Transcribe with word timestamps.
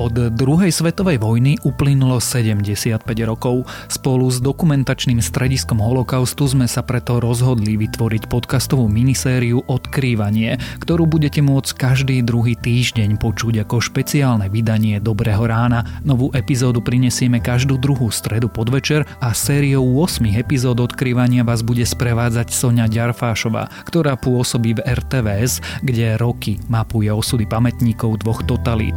Od 0.00 0.16
druhej 0.32 0.72
svetovej 0.72 1.20
vojny 1.20 1.60
uplynulo 1.60 2.24
75 2.24 3.04
rokov. 3.28 3.68
Spolu 3.92 4.32
s 4.32 4.40
dokumentačným 4.40 5.20
strediskom 5.20 5.76
holokaustu 5.76 6.48
sme 6.48 6.64
sa 6.64 6.80
preto 6.80 7.20
rozhodli 7.20 7.76
vytvoriť 7.76 8.32
podcastovú 8.32 8.88
minisériu 8.88 9.60
Odkrývanie, 9.68 10.56
ktorú 10.80 11.04
budete 11.04 11.44
môcť 11.44 11.76
každý 11.76 12.24
druhý 12.24 12.56
týždeň 12.56 13.20
počuť 13.20 13.68
ako 13.68 13.76
špeciálne 13.84 14.48
vydanie 14.48 15.04
Dobrého 15.04 15.44
rána. 15.44 15.84
Novú 16.00 16.32
epizódu 16.32 16.80
prinesieme 16.80 17.36
každú 17.36 17.76
druhú 17.76 18.08
stredu 18.08 18.48
podvečer 18.48 19.04
a 19.20 19.36
sériou 19.36 19.84
8 20.00 20.24
epizód 20.32 20.80
Odkrývania 20.80 21.44
vás 21.44 21.60
bude 21.60 21.84
sprevádzať 21.84 22.48
Sonia 22.56 22.88
Ďarfášová, 22.88 23.68
ktorá 23.84 24.16
pôsobí 24.16 24.80
v 24.80 24.84
RTVS, 24.96 25.84
kde 25.84 26.16
roky 26.16 26.56
mapuje 26.72 27.12
osudy 27.12 27.44
pamätníkov 27.44 28.24
dvoch 28.24 28.40
totalít. 28.48 28.96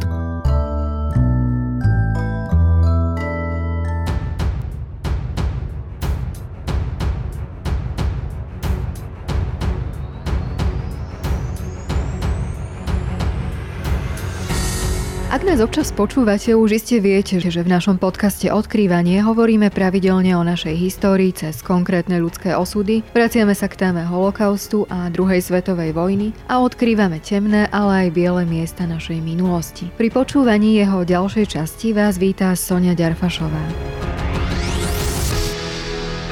Ak 15.34 15.42
nás 15.42 15.58
občas 15.58 15.90
počúvate, 15.90 16.54
už 16.54 16.78
iste 16.78 17.02
viete, 17.02 17.42
že 17.42 17.66
v 17.66 17.66
našom 17.66 17.98
podcaste 17.98 18.54
Odkrývanie 18.54 19.18
hovoríme 19.18 19.66
pravidelne 19.66 20.30
o 20.38 20.46
našej 20.46 20.78
histórii 20.78 21.34
cez 21.34 21.58
konkrétne 21.58 22.22
ľudské 22.22 22.54
osudy, 22.54 23.02
vraciame 23.10 23.50
sa 23.50 23.66
k 23.66 23.82
téme 23.82 24.06
holokaustu 24.06 24.86
a 24.86 25.10
druhej 25.10 25.42
svetovej 25.42 25.90
vojny 25.90 26.30
a 26.46 26.62
odkrývame 26.62 27.18
temné, 27.18 27.66
ale 27.74 28.06
aj 28.06 28.14
biele 28.14 28.46
miesta 28.46 28.86
našej 28.86 29.18
minulosti. 29.18 29.90
Pri 29.98 30.14
počúvaní 30.14 30.78
jeho 30.78 31.02
ďalšej 31.02 31.58
časti 31.58 31.90
vás 31.90 32.14
vítá 32.14 32.54
Sonia 32.54 32.94
Ďarfašová. 32.94 33.93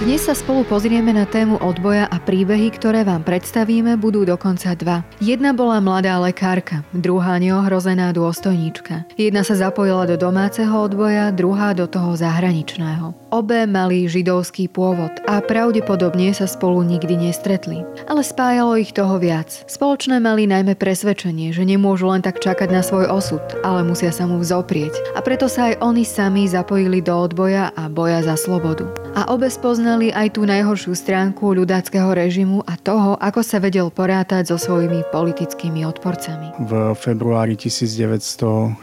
Dnes 0.03 0.27
sa 0.27 0.35
spolu 0.35 0.67
pozrieme 0.67 1.15
na 1.15 1.23
tému 1.23 1.63
odboja 1.63 2.11
a 2.11 2.19
príbehy, 2.19 2.75
ktoré 2.75 3.07
vám 3.07 3.23
predstavíme, 3.23 3.95
budú 3.95 4.27
dokonca 4.27 4.75
dva. 4.75 5.07
Jedna 5.23 5.55
bola 5.55 5.79
mladá 5.79 6.19
lekárka, 6.19 6.83
druhá 6.91 7.39
neohrozená 7.39 8.11
dôstojníčka. 8.11 9.07
Jedna 9.15 9.47
sa 9.47 9.55
zapojila 9.55 10.11
do 10.11 10.19
domáceho 10.19 10.75
odboja, 10.75 11.31
druhá 11.31 11.71
do 11.71 11.87
toho 11.87 12.19
zahraničného. 12.19 13.22
Obe 13.33 13.65
mali 13.65 14.05
židovský 14.13 14.69
pôvod 14.69 15.09
a 15.25 15.41
pravdepodobne 15.41 16.37
sa 16.37 16.45
spolu 16.45 16.85
nikdy 16.85 17.17
nestretli. 17.17 17.81
Ale 18.05 18.21
spájalo 18.21 18.77
ich 18.77 18.93
toho 18.93 19.17
viac. 19.17 19.49
Spoločné 19.65 20.21
mali 20.21 20.45
najmä 20.45 20.77
presvedčenie, 20.77 21.49
že 21.49 21.65
nemôžu 21.65 22.13
len 22.13 22.21
tak 22.21 22.45
čakať 22.45 22.69
na 22.69 22.85
svoj 22.85 23.09
osud, 23.09 23.41
ale 23.65 23.89
musia 23.89 24.13
sa 24.13 24.29
mu 24.29 24.37
vzoprieť. 24.37 25.17
A 25.17 25.25
preto 25.25 25.49
sa 25.49 25.73
aj 25.73 25.81
oni 25.81 26.05
sami 26.05 26.45
zapojili 26.45 27.01
do 27.01 27.17
odboja 27.17 27.73
a 27.73 27.89
boja 27.89 28.21
za 28.21 28.37
slobodu. 28.37 28.85
A 29.17 29.33
obe 29.33 29.49
spoznali 29.49 30.13
aj 30.13 30.37
tú 30.37 30.45
najhoršiu 30.45 30.93
stránku 30.93 31.57
ľudáckého 31.57 32.13
režimu 32.13 32.61
a 32.69 32.77
toho, 32.77 33.17
ako 33.17 33.41
sa 33.41 33.65
vedel 33.65 33.89
porátať 33.89 34.53
so 34.53 34.61
svojimi 34.61 35.09
politickými 35.09 35.89
odporcami. 35.89 36.53
V 36.69 36.93
februári 37.01 37.57
1943 37.57 38.77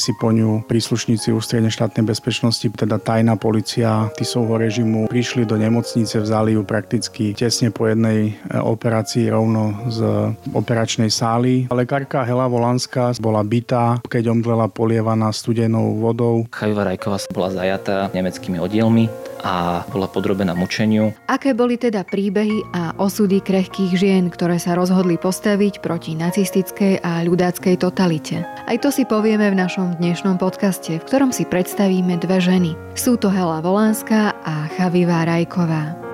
si 0.00 0.12
po 0.16 0.32
ňu 0.32 0.64
príslušníci 0.64 1.36
ústrednej 1.36 1.68
štátnej 1.68 2.08
bezpečnosti, 2.08 2.64
teda 2.64 2.96
tajná 2.96 3.36
policia 3.58 4.06
Tisovho 4.14 4.54
režimu, 4.54 5.10
prišli 5.10 5.42
do 5.42 5.58
nemocnice, 5.58 6.22
vzali 6.22 6.54
ju 6.54 6.62
prakticky 6.62 7.34
tesne 7.34 7.74
po 7.74 7.90
jednej 7.90 8.30
e, 8.30 8.54
operácii 8.54 9.26
rovno 9.34 9.74
z 9.90 10.30
operačnej 10.54 11.10
sály. 11.10 11.66
Lekárka 11.66 12.22
Hela 12.22 12.46
Volanská 12.46 13.18
bola 13.18 13.42
bytá, 13.42 13.98
keď 14.06 14.30
omdlela 14.30 14.70
polievaná 14.70 15.34
studenou 15.34 15.98
vodou. 15.98 16.46
Chaviva 16.54 16.86
Rajková 16.86 17.18
bola 17.34 17.50
zajatá 17.50 18.14
nemeckými 18.14 18.62
oddielmi 18.62 19.10
a 19.44 19.84
bola 19.92 20.10
podrobená 20.10 20.56
mučeniu. 20.56 21.14
Aké 21.28 21.52
boli 21.52 21.78
teda 21.78 22.02
príbehy 22.02 22.64
a 22.74 22.96
osudy 22.96 23.44
krehkých 23.44 23.92
žien, 23.94 24.24
ktoré 24.32 24.56
sa 24.56 24.74
rozhodli 24.74 25.20
postaviť 25.20 25.84
proti 25.84 26.16
nacistickej 26.16 27.04
a 27.04 27.22
ľudáckej 27.22 27.76
totalite? 27.78 28.42
Aj 28.66 28.76
to 28.80 28.88
si 28.88 29.04
povieme 29.04 29.48
v 29.52 29.58
našom 29.58 30.00
dnešnom 30.00 30.40
podcaste, 30.40 30.98
v 30.98 31.06
ktorom 31.06 31.30
si 31.30 31.44
predstavíme 31.46 32.16
dve 32.18 32.40
ženy. 32.40 32.72
Sú 32.96 33.20
to 33.20 33.28
Hela 33.28 33.60
Volánska 33.60 34.34
a 34.42 34.66
Chavivá 34.74 35.28
Rajková. 35.28 36.07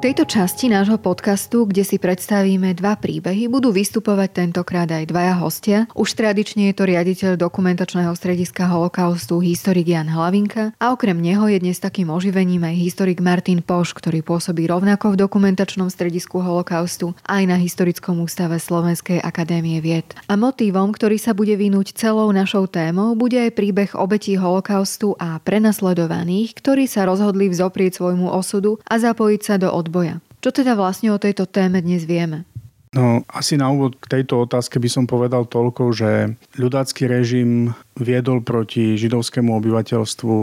Tejto 0.00 0.24
časti 0.24 0.72
nášho 0.72 0.96
podcastu, 0.96 1.68
kde 1.68 1.84
si 1.84 2.00
predstavíme 2.00 2.72
dva 2.72 2.96
príbehy, 2.96 3.52
budú 3.52 3.68
vystupovať 3.68 4.32
tentokrát 4.32 4.88
aj 4.88 5.12
dvaja 5.12 5.36
hostia. 5.36 5.78
Už 5.92 6.16
tradične 6.16 6.72
je 6.72 6.74
to 6.80 6.88
riaditeľ 6.88 7.36
dokumentačného 7.36 8.08
strediska 8.16 8.64
holokaustu 8.64 9.44
historik 9.44 9.92
Jan 9.92 10.08
Hlavinka 10.08 10.72
a 10.80 10.96
okrem 10.96 11.20
neho 11.20 11.44
je 11.52 11.60
dnes 11.60 11.76
takým 11.76 12.08
oživením 12.08 12.64
aj 12.64 12.80
historik 12.80 13.20
Martin 13.20 13.60
Poš, 13.60 13.92
ktorý 13.92 14.24
pôsobí 14.24 14.64
rovnako 14.72 15.12
v 15.12 15.20
dokumentačnom 15.20 15.92
stredisku 15.92 16.40
holokaustu 16.40 17.12
aj 17.28 17.44
na 17.44 17.60
Historickom 17.60 18.24
ústave 18.24 18.56
Slovenskej 18.56 19.20
akadémie 19.20 19.84
vied. 19.84 20.16
A 20.32 20.40
motívom, 20.40 20.96
ktorý 20.96 21.20
sa 21.20 21.36
bude 21.36 21.52
vynúť 21.60 21.92
celou 21.92 22.32
našou 22.32 22.64
témou, 22.72 23.12
bude 23.12 23.36
aj 23.36 23.52
príbeh 23.52 23.92
obetí 23.92 24.40
holokaustu 24.40 25.12
a 25.20 25.36
prenasledovaných, 25.44 26.56
ktorí 26.56 26.88
sa 26.88 27.04
rozhodli 27.04 27.52
vzoprieť 27.52 28.00
svojmu 28.00 28.32
osudu 28.32 28.80
a 28.88 28.96
zapojiť 28.96 29.42
sa 29.44 29.60
do 29.60 29.68
od 29.68 29.89
odboja. 29.90 30.22
Čo 30.38 30.54
teda 30.54 30.78
vlastne 30.78 31.10
o 31.10 31.18
tejto 31.18 31.50
téme 31.50 31.82
dnes 31.82 32.06
vieme? 32.06 32.46
No, 32.90 33.22
asi 33.30 33.54
na 33.54 33.70
úvod 33.70 33.98
k 34.02 34.18
tejto 34.18 34.46
otázke 34.46 34.82
by 34.82 34.90
som 34.90 35.04
povedal 35.06 35.46
toľko, 35.46 35.94
že 35.94 36.34
ľudácky 36.58 37.06
režim 37.06 37.74
viedol 37.94 38.42
proti 38.42 38.98
židovskému 38.98 39.54
obyvateľstvu 39.62 40.36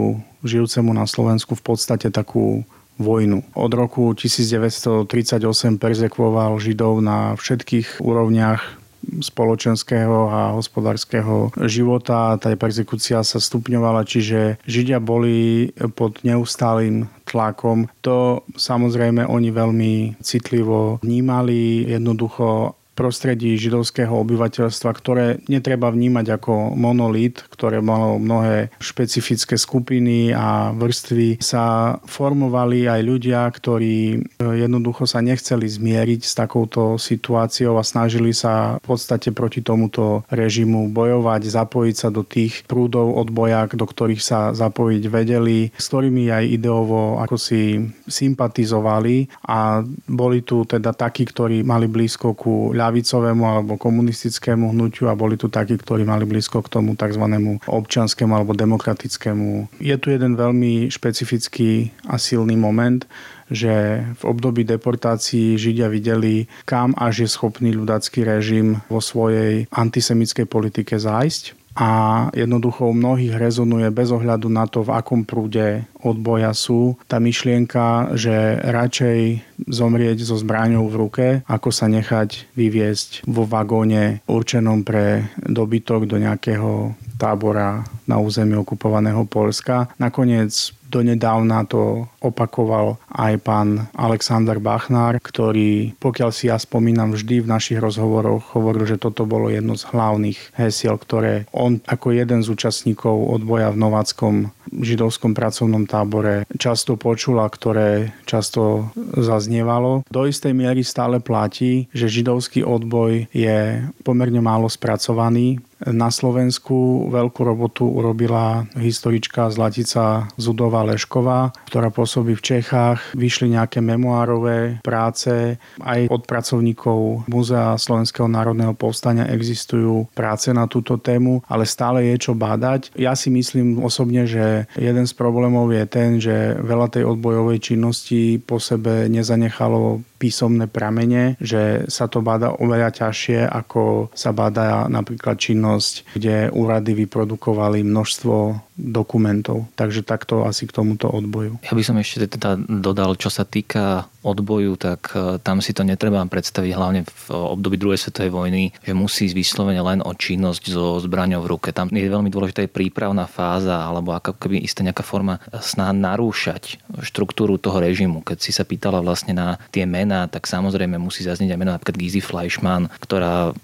žijúcemu 0.44 0.90
na 0.96 1.04
Slovensku 1.04 1.52
v 1.56 1.64
podstate 1.64 2.08
takú 2.08 2.64
vojnu. 2.96 3.44
Od 3.52 3.72
roku 3.76 4.16
1938 4.16 5.44
perzekvoval 5.76 6.56
židov 6.56 7.04
na 7.04 7.36
všetkých 7.36 8.00
úrovniach 8.00 8.77
spoločenského 9.20 10.30
a 10.30 10.40
hospodárskeho 10.54 11.50
života. 11.66 12.38
Tá 12.38 12.54
persekúcia 12.54 13.20
sa 13.26 13.38
stupňovala, 13.42 14.06
čiže 14.06 14.62
Židia 14.64 15.02
boli 15.02 15.70
pod 15.98 16.22
neustálým 16.22 17.10
tlakom. 17.28 17.90
To 18.06 18.46
samozrejme 18.56 19.26
oni 19.28 19.48
veľmi 19.52 19.92
citlivo 20.24 21.02
vnímali. 21.04 21.84
Jednoducho 21.90 22.77
prostredí 22.98 23.54
židovského 23.54 24.10
obyvateľstva, 24.10 24.90
ktoré 24.90 25.38
netreba 25.46 25.86
vnímať 25.94 26.42
ako 26.42 26.74
monolit, 26.74 27.46
ktoré 27.54 27.78
malo 27.78 28.18
mnohé 28.18 28.74
špecifické 28.82 29.54
skupiny 29.54 30.34
a 30.34 30.74
vrstvy, 30.74 31.38
sa 31.38 31.94
formovali 32.02 32.90
aj 32.90 33.00
ľudia, 33.06 33.46
ktorí 33.46 34.18
jednoducho 34.42 35.06
sa 35.06 35.22
nechceli 35.22 35.70
zmieriť 35.70 36.26
s 36.26 36.34
takouto 36.34 36.98
situáciou 36.98 37.78
a 37.78 37.86
snažili 37.86 38.34
sa 38.34 38.82
v 38.82 38.98
podstate 38.98 39.30
proti 39.30 39.62
tomuto 39.62 40.26
režimu 40.34 40.90
bojovať, 40.90 41.46
zapojiť 41.46 41.94
sa 41.94 42.08
do 42.10 42.26
tých 42.26 42.66
prúdov 42.66 43.14
odboja, 43.14 43.70
do 43.70 43.86
ktorých 43.86 44.18
sa 44.18 44.50
zapojiť 44.50 45.02
vedeli, 45.06 45.70
s 45.70 45.86
ktorými 45.86 46.34
aj 46.34 46.44
ideovo 46.50 47.22
ako 47.22 47.36
si 47.38 47.78
sympatizovali 48.08 49.30
a 49.46 49.86
boli 50.08 50.42
tu 50.42 50.64
teda 50.64 50.96
takí, 50.96 51.28
ktorí 51.28 51.62
mali 51.62 51.86
blízko 51.86 52.34
ku 52.34 52.72
ľa 52.74 52.87
ľavicovému 52.88 53.44
alebo 53.44 53.76
komunistickému 53.76 54.72
hnutiu 54.72 55.12
a 55.12 55.14
boli 55.14 55.36
tu 55.36 55.52
takí, 55.52 55.76
ktorí 55.76 56.08
mali 56.08 56.24
blízko 56.24 56.64
k 56.64 56.72
tomu 56.80 56.96
tzv. 56.96 57.20
občanskému 57.68 58.32
alebo 58.32 58.56
demokratickému. 58.56 59.76
Je 59.84 59.96
tu 60.00 60.08
jeden 60.08 60.40
veľmi 60.40 60.88
špecifický 60.88 61.92
a 62.08 62.16
silný 62.16 62.56
moment, 62.56 63.04
že 63.52 64.04
v 64.16 64.22
období 64.24 64.64
deportácií 64.64 65.60
Židia 65.60 65.92
videli, 65.92 66.48
kam 66.64 66.96
až 66.96 67.24
je 67.24 67.28
schopný 67.28 67.76
ľudácky 67.76 68.24
režim 68.24 68.80
vo 68.88 69.04
svojej 69.04 69.68
antisemickej 69.68 70.48
politike 70.48 70.96
zájsť 70.96 71.67
a 71.78 71.90
jednoducho 72.34 72.90
u 72.90 72.94
mnohých 72.94 73.38
rezonuje 73.38 73.86
bez 73.94 74.10
ohľadu 74.10 74.50
na 74.50 74.66
to, 74.66 74.82
v 74.82 74.98
akom 74.98 75.22
prúde 75.22 75.86
odboja 76.02 76.50
sú. 76.50 76.98
Tá 77.06 77.22
myšlienka, 77.22 78.18
že 78.18 78.58
radšej 78.58 79.46
zomrieť 79.70 80.26
so 80.26 80.34
zbraňou 80.34 80.90
v 80.90 80.98
ruke, 80.98 81.26
ako 81.46 81.70
sa 81.70 81.86
nechať 81.86 82.50
vyviesť 82.58 83.22
vo 83.30 83.46
vagóne 83.46 84.26
určenom 84.26 84.82
pre 84.82 85.30
dobytok 85.38 86.10
do 86.10 86.18
nejakého 86.18 86.98
tábora 87.14 87.86
na 88.10 88.18
území 88.18 88.58
okupovaného 88.58 89.22
Polska. 89.30 89.90
Nakoniec 90.02 90.74
Donedávna 90.88 91.68
to 91.68 92.08
opakoval 92.24 92.96
aj 93.12 93.34
pán 93.44 93.68
Alexander 93.94 94.56
Bachnár, 94.58 95.20
ktorý, 95.20 95.92
pokiaľ 96.00 96.30
si 96.32 96.48
ja 96.48 96.56
spomínam, 96.56 97.12
vždy 97.12 97.44
v 97.44 97.50
našich 97.50 97.78
rozhovoroch 97.78 98.56
hovoril, 98.56 98.88
že 98.88 99.00
toto 99.00 99.28
bolo 99.28 99.52
jedno 99.52 99.76
z 99.76 99.84
hlavných 99.92 100.56
hesiel, 100.56 100.96
ktoré 100.96 101.44
on 101.52 101.84
ako 101.84 102.16
jeden 102.16 102.40
z 102.40 102.48
účastníkov 102.48 103.14
odboja 103.28 103.70
v 103.70 103.80
Nováckom 103.80 104.34
židovskom 104.72 105.32
pracovnom 105.32 105.88
tábore 105.88 106.44
často 106.60 107.00
počul 107.00 107.40
a 107.40 107.48
ktoré 107.48 108.12
často 108.28 108.92
zaznievalo. 109.16 110.04
Do 110.08 110.28
istej 110.28 110.52
miery 110.52 110.84
stále 110.84 111.20
platí, 111.20 111.88
že 111.92 112.12
židovský 112.12 112.64
odboj 112.64 113.32
je 113.32 113.84
pomerne 114.04 114.40
málo 114.44 114.68
spracovaný 114.68 115.60
na 115.86 116.10
Slovensku 116.10 117.06
veľkú 117.12 117.40
robotu 117.46 117.86
urobila 117.86 118.66
historička 118.74 119.46
Zlatica 119.52 120.26
Zudová 120.34 120.82
Lešková, 120.82 121.54
ktorá 121.70 121.94
pôsobí 121.94 122.34
v 122.34 122.42
Čechách. 122.42 123.14
Vyšli 123.14 123.54
nejaké 123.54 123.78
memoárové 123.78 124.82
práce. 124.82 125.60
Aj 125.78 126.00
od 126.10 126.26
pracovníkov 126.26 127.30
Múzea 127.30 127.78
Slovenského 127.78 128.26
národného 128.26 128.74
povstania 128.74 129.30
existujú 129.30 130.10
práce 130.18 130.50
na 130.50 130.66
túto 130.66 130.98
tému, 130.98 131.46
ale 131.46 131.62
stále 131.62 132.10
je 132.10 132.30
čo 132.30 132.32
bádať. 132.34 132.90
Ja 132.98 133.14
si 133.14 133.30
myslím 133.30 133.78
osobne, 133.78 134.26
že 134.26 134.66
jeden 134.74 135.06
z 135.06 135.14
problémov 135.14 135.70
je 135.70 135.84
ten, 135.86 136.18
že 136.18 136.58
veľa 136.58 136.90
tej 136.90 137.06
odbojovej 137.06 137.58
činnosti 137.62 138.42
po 138.42 138.58
sebe 138.58 139.06
nezanechalo 139.06 140.02
písomné 140.18 140.66
pramene, 140.66 141.38
že 141.38 141.86
sa 141.86 142.10
to 142.10 142.20
báda 142.20 142.50
oveľa 142.58 142.90
ťažšie, 142.90 143.46
ako 143.46 144.10
sa 144.12 144.34
báda 144.34 144.90
napríklad 144.90 145.38
činnosť, 145.38 145.67
kde 146.14 146.48
úrady 146.54 146.94
vyprodukovali 147.04 147.84
množstvo 147.84 148.68
dokumentov. 148.78 149.66
Takže 149.74 150.06
takto 150.06 150.46
asi 150.46 150.70
k 150.70 150.72
tomuto 150.72 151.10
odboju. 151.10 151.58
Ja 151.66 151.74
by 151.74 151.82
som 151.82 151.98
ešte 151.98 152.38
teda 152.38 152.54
dodal, 152.58 153.18
čo 153.18 153.26
sa 153.26 153.42
týka 153.42 154.06
odboju, 154.22 154.78
tak 154.78 155.14
e, 155.14 155.42
tam 155.42 155.58
si 155.58 155.74
to 155.74 155.82
netreba 155.82 156.22
predstaviť 156.26 156.70
hlavne 156.74 157.02
v 157.06 157.24
období 157.34 157.74
druhej 157.78 157.98
svetovej 157.98 158.30
vojny, 158.30 158.62
že 158.82 158.92
musí 158.94 159.30
vyslovene 159.30 159.82
len 159.82 159.98
o 160.02 160.12
činnosť 160.14 160.62
so 160.70 160.98
zbraňou 161.02 161.42
v 161.42 161.50
ruke. 161.50 161.68
Tam 161.74 161.90
je 161.90 162.06
veľmi 162.06 162.30
dôležitá 162.30 162.66
aj 162.66 162.74
prípravná 162.74 163.26
fáza 163.26 163.82
alebo 163.82 164.14
ako 164.14 164.38
keby 164.38 164.62
istá 164.62 164.82
nejaká 164.82 165.02
forma 165.02 165.42
snaha 165.58 165.94
narúšať 165.94 166.78
štruktúru 167.02 167.58
toho 167.58 167.78
režimu. 167.82 168.22
Keď 168.22 168.38
si 168.38 168.50
sa 168.54 168.66
pýtala 168.66 169.02
vlastne 169.02 169.34
na 169.34 169.58
tie 169.70 169.86
mená, 169.86 170.26
tak 170.26 170.46
samozrejme 170.50 170.98
musí 170.98 171.22
zaznieť 171.22 171.54
aj 171.54 171.58
meno 171.58 171.72
napríklad 171.74 171.98
Gizy 171.98 172.22
Fleischmann, 172.22 172.90
ktorá 173.02 173.54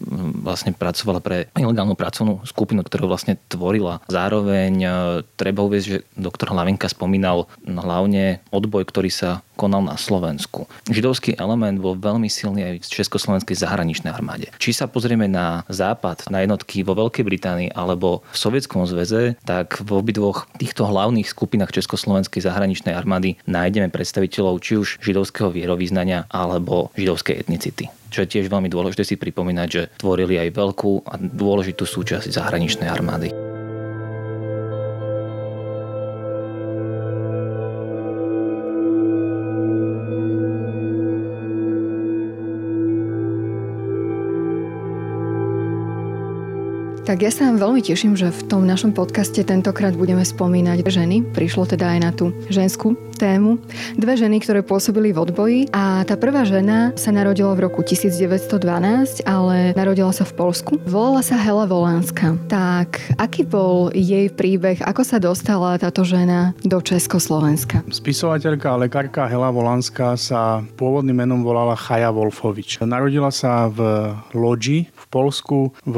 vlastne 0.42 0.72
pracovala 0.74 1.18
pre 1.18 1.50
ilegálnu 1.58 1.93
pracovnú 1.94 2.44
skupinu, 2.46 2.82
ktorú 2.82 3.08
vlastne 3.08 3.40
tvorila. 3.48 4.02
Zároveň 4.10 4.72
e, 4.78 4.88
treba 5.38 5.64
uvieť, 5.64 5.82
že 5.82 5.96
doktor 6.14 6.52
Hlavenka 6.52 6.90
spomínal 6.90 7.46
hlavne 7.64 8.44
odboj, 8.50 8.86
ktorý 8.86 9.10
sa 9.10 9.42
konal 9.54 9.82
na 9.86 9.96
Slovensku. 9.96 10.66
Židovský 10.90 11.38
element 11.38 11.78
bol 11.78 11.94
veľmi 11.98 12.26
silný 12.28 12.62
aj 12.62 12.74
v 12.84 12.92
Československej 13.02 13.56
zahraničnej 13.58 14.10
armáde. 14.10 14.50
Či 14.58 14.74
sa 14.74 14.90
pozrieme 14.90 15.30
na 15.30 15.62
západ, 15.70 16.28
na 16.28 16.42
jednotky 16.42 16.82
vo 16.82 16.98
Veľkej 16.98 17.24
Británii 17.24 17.70
alebo 17.72 18.26
v 18.30 18.36
Sovietskom 18.36 18.84
zväze, 18.84 19.38
tak 19.46 19.80
v 19.80 19.90
obidvoch 19.94 20.50
týchto 20.58 20.86
hlavných 20.86 21.26
skupinách 21.26 21.72
Československej 21.72 22.44
zahraničnej 22.44 22.92
armády 22.92 23.40
nájdeme 23.48 23.88
predstaviteľov 23.88 24.60
či 24.60 24.78
už 24.78 25.02
židovského 25.02 25.50
vierovýznania 25.54 26.26
alebo 26.28 26.90
židovskej 26.98 27.40
etnicity 27.46 27.90
čo 28.14 28.22
je 28.22 28.30
tiež 28.30 28.46
veľmi 28.46 28.70
dôležité 28.70 29.02
si 29.02 29.18
pripomínať, 29.18 29.68
že 29.74 29.90
tvorili 29.98 30.38
aj 30.38 30.54
veľkú 30.54 31.02
a 31.02 31.18
dôležitú 31.18 31.82
súčasť 31.82 32.30
zahraničnej 32.30 32.86
armády. 32.86 33.53
Tak 47.04 47.20
ja 47.20 47.28
sa 47.28 47.52
veľmi 47.52 47.84
teším, 47.84 48.16
že 48.16 48.32
v 48.32 48.48
tom 48.48 48.64
našom 48.64 48.96
podcaste 48.96 49.36
tentokrát 49.44 49.92
budeme 49.92 50.24
spomínať 50.24 50.80
ženy. 50.88 51.20
Prišlo 51.36 51.68
teda 51.68 51.92
aj 51.92 51.98
na 52.00 52.10
tú 52.16 52.32
ženskú 52.48 52.96
tému. 53.20 53.60
Dve 54.00 54.16
ženy, 54.16 54.40
ktoré 54.40 54.64
pôsobili 54.64 55.12
v 55.12 55.20
odboji 55.20 55.60
a 55.68 56.08
tá 56.08 56.16
prvá 56.16 56.48
žena 56.48 56.96
sa 56.96 57.12
narodila 57.12 57.52
v 57.52 57.68
roku 57.68 57.84
1912, 57.84 59.20
ale 59.28 59.76
narodila 59.76 60.16
sa 60.16 60.24
v 60.24 60.32
Polsku. 60.32 60.80
Volala 60.88 61.20
sa 61.20 61.36
Hela 61.36 61.68
Volánska. 61.68 62.40
Tak 62.48 62.96
aký 63.20 63.44
bol 63.44 63.92
jej 63.92 64.32
príbeh, 64.32 64.80
ako 64.80 65.04
sa 65.04 65.20
dostala 65.20 65.76
táto 65.76 66.08
žena 66.08 66.56
do 66.64 66.80
Československa? 66.80 67.84
Spisovateľka 67.92 68.72
a 68.72 68.80
lekárka 68.80 69.28
Hela 69.28 69.52
Volánska 69.52 70.16
sa 70.16 70.64
pôvodným 70.80 71.20
menom 71.20 71.44
volala 71.44 71.76
Chaja 71.76 72.08
Wolfovič. 72.08 72.80
Narodila 72.80 73.28
sa 73.28 73.68
v 73.68 74.08
Lodži 74.32 74.88
Polsku 75.14 75.70
v 75.86 75.96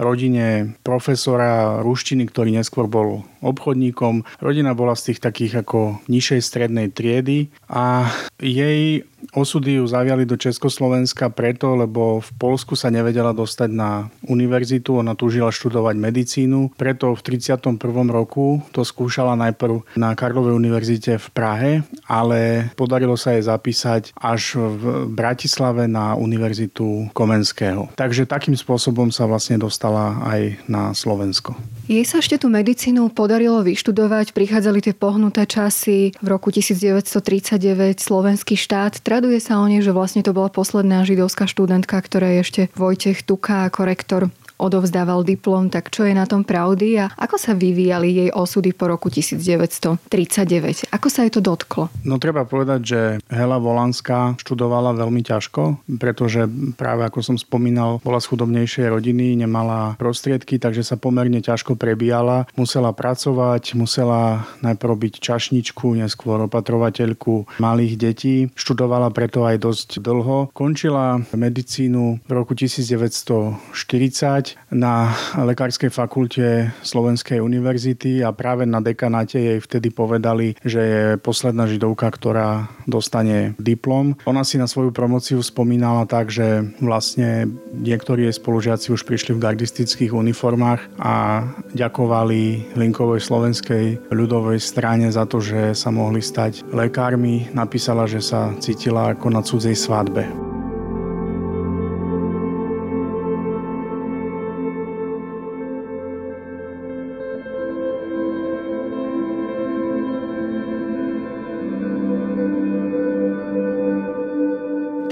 rodine 0.00 0.72
profesora 0.80 1.84
ruštiny, 1.84 2.24
ktorý 2.32 2.56
neskôr 2.56 2.88
bol 2.88 3.28
obchodníkom. 3.44 4.24
Rodina 4.40 4.72
bola 4.72 4.96
z 4.96 5.12
tých 5.12 5.20
takých 5.20 5.52
ako 5.60 6.00
nižšej 6.08 6.40
strednej 6.40 6.88
triedy 6.88 7.52
a 7.68 8.08
jej 8.40 9.04
Osudy 9.34 9.80
ju 9.80 9.84
zaviali 9.86 10.28
do 10.28 10.36
Československa 10.36 11.32
preto, 11.32 11.74
lebo 11.74 12.20
v 12.20 12.30
Polsku 12.36 12.78
sa 12.78 12.92
nevedela 12.92 13.32
dostať 13.32 13.70
na 13.72 14.10
univerzitu, 14.26 15.00
ona 15.00 15.16
túžila 15.18 15.50
študovať 15.50 15.96
medicínu, 15.96 16.76
preto 16.78 17.14
v 17.16 17.20
31. 17.22 17.78
roku 18.10 18.62
to 18.70 18.86
skúšala 18.86 19.34
najprv 19.38 19.82
na 19.98 20.12
Karlovej 20.14 20.54
univerzite 20.54 21.18
v 21.18 21.28
Prahe, 21.32 21.70
ale 22.06 22.70
podarilo 22.78 23.18
sa 23.18 23.34
jej 23.34 23.44
zapísať 23.44 24.14
až 24.14 24.60
v 24.60 25.10
Bratislave 25.10 25.88
na 25.90 26.14
univerzitu 26.14 27.10
Komenského. 27.16 27.90
Takže 27.96 28.28
takým 28.28 28.54
spôsobom 28.54 29.08
sa 29.10 29.24
vlastne 29.24 29.58
dostala 29.58 30.20
aj 30.26 30.40
na 30.70 30.92
Slovensko. 30.92 31.56
Jej 31.86 32.02
sa 32.02 32.18
ešte 32.18 32.42
tú 32.42 32.50
medicínu 32.50 33.14
podarilo 33.14 33.62
vyštudovať, 33.62 34.34
prichádzali 34.34 34.82
tie 34.82 34.90
pohnuté 34.90 35.46
časy. 35.46 36.10
V 36.18 36.26
roku 36.26 36.50
1939, 36.50 38.02
slovenský 38.02 38.58
štát. 38.58 38.98
Traduje 39.06 39.38
sa 39.38 39.62
o 39.62 39.70
nej, 39.70 39.78
že 39.86 39.94
vlastne 39.94 40.26
to 40.26 40.34
bola 40.34 40.50
posledná 40.50 41.06
židovská 41.06 41.46
študentka, 41.46 41.94
ktorá 42.02 42.34
je 42.34 42.38
ešte 42.42 42.62
Vojtech 42.74 43.22
Tuka 43.22 43.70
ako 43.70 43.80
rektor 43.86 44.22
odovzdával 44.56 45.22
diplom, 45.22 45.68
tak 45.68 45.92
čo 45.92 46.04
je 46.08 46.16
na 46.16 46.24
tom 46.24 46.42
pravdy 46.42 47.00
a 47.00 47.12
ako 47.14 47.36
sa 47.36 47.52
vyvíjali 47.52 48.26
jej 48.26 48.30
osudy 48.32 48.72
po 48.72 48.88
roku 48.88 49.12
1939? 49.12 50.88
Ako 50.92 51.08
sa 51.12 51.24
jej 51.24 51.32
to 51.32 51.44
dotklo? 51.44 51.92
No 52.02 52.16
treba 52.16 52.48
povedať, 52.48 52.80
že 52.82 53.00
Hela 53.28 53.60
Volanská 53.60 54.36
študovala 54.40 54.96
veľmi 54.96 55.20
ťažko, 55.20 55.84
pretože 56.00 56.48
práve 56.76 57.04
ako 57.04 57.20
som 57.20 57.36
spomínal, 57.36 58.00
bola 58.00 58.20
z 58.20 58.32
chudobnejšej 58.32 58.86
rodiny, 58.88 59.36
nemala 59.36 59.94
prostriedky, 60.00 60.56
takže 60.56 60.82
sa 60.84 60.96
pomerne 60.96 61.40
ťažko 61.44 61.76
prebíjala. 61.76 62.48
Musela 62.56 62.92
pracovať, 62.96 63.76
musela 63.76 64.48
najprv 64.64 64.94
byť 64.96 65.14
čašničku, 65.20 65.96
neskôr 65.98 66.40
opatrovateľku 66.48 67.60
malých 67.60 67.94
detí. 67.98 68.36
Študovala 68.56 69.12
preto 69.12 69.44
aj 69.44 69.60
dosť 69.60 69.88
dlho. 70.00 70.48
Končila 70.56 71.20
medicínu 71.34 72.24
v 72.24 72.30
roku 72.32 72.54
1940 72.54 74.45
na 74.70 75.14
Lekárskej 75.38 75.90
fakulte 75.90 76.74
Slovenskej 76.82 77.38
univerzity 77.38 78.20
a 78.22 78.34
práve 78.34 78.66
na 78.66 78.82
dekanáte 78.82 79.38
jej 79.38 79.58
vtedy 79.62 79.94
povedali, 79.94 80.58
že 80.66 80.80
je 80.82 81.02
posledná 81.22 81.70
židovka, 81.70 82.10
ktorá 82.10 82.70
dostane 82.84 83.54
diplom. 83.58 84.18
Ona 84.26 84.42
si 84.42 84.58
na 84.58 84.66
svoju 84.66 84.90
promociu 84.90 85.38
spomínala 85.42 86.06
tak, 86.06 86.34
že 86.34 86.66
vlastne 86.82 87.46
niektorí 87.74 88.26
jej 88.26 88.34
spolužiaci 88.34 88.90
už 88.90 89.06
prišli 89.06 89.38
v 89.38 89.42
gardistických 89.42 90.12
uniformách 90.14 90.98
a 90.98 91.46
ďakovali 91.74 92.74
Linkovej 92.74 93.22
slovenskej 93.22 94.10
ľudovej 94.10 94.58
strane 94.58 95.10
za 95.10 95.24
to, 95.28 95.38
že 95.38 95.74
sa 95.74 95.94
mohli 95.94 96.22
stať 96.22 96.66
lekármi. 96.74 97.50
Napísala, 97.54 98.10
že 98.10 98.22
sa 98.22 98.54
cítila 98.58 99.14
ako 99.14 99.26
na 99.30 99.42
cudzej 99.44 99.76
svadbe. 99.78 100.55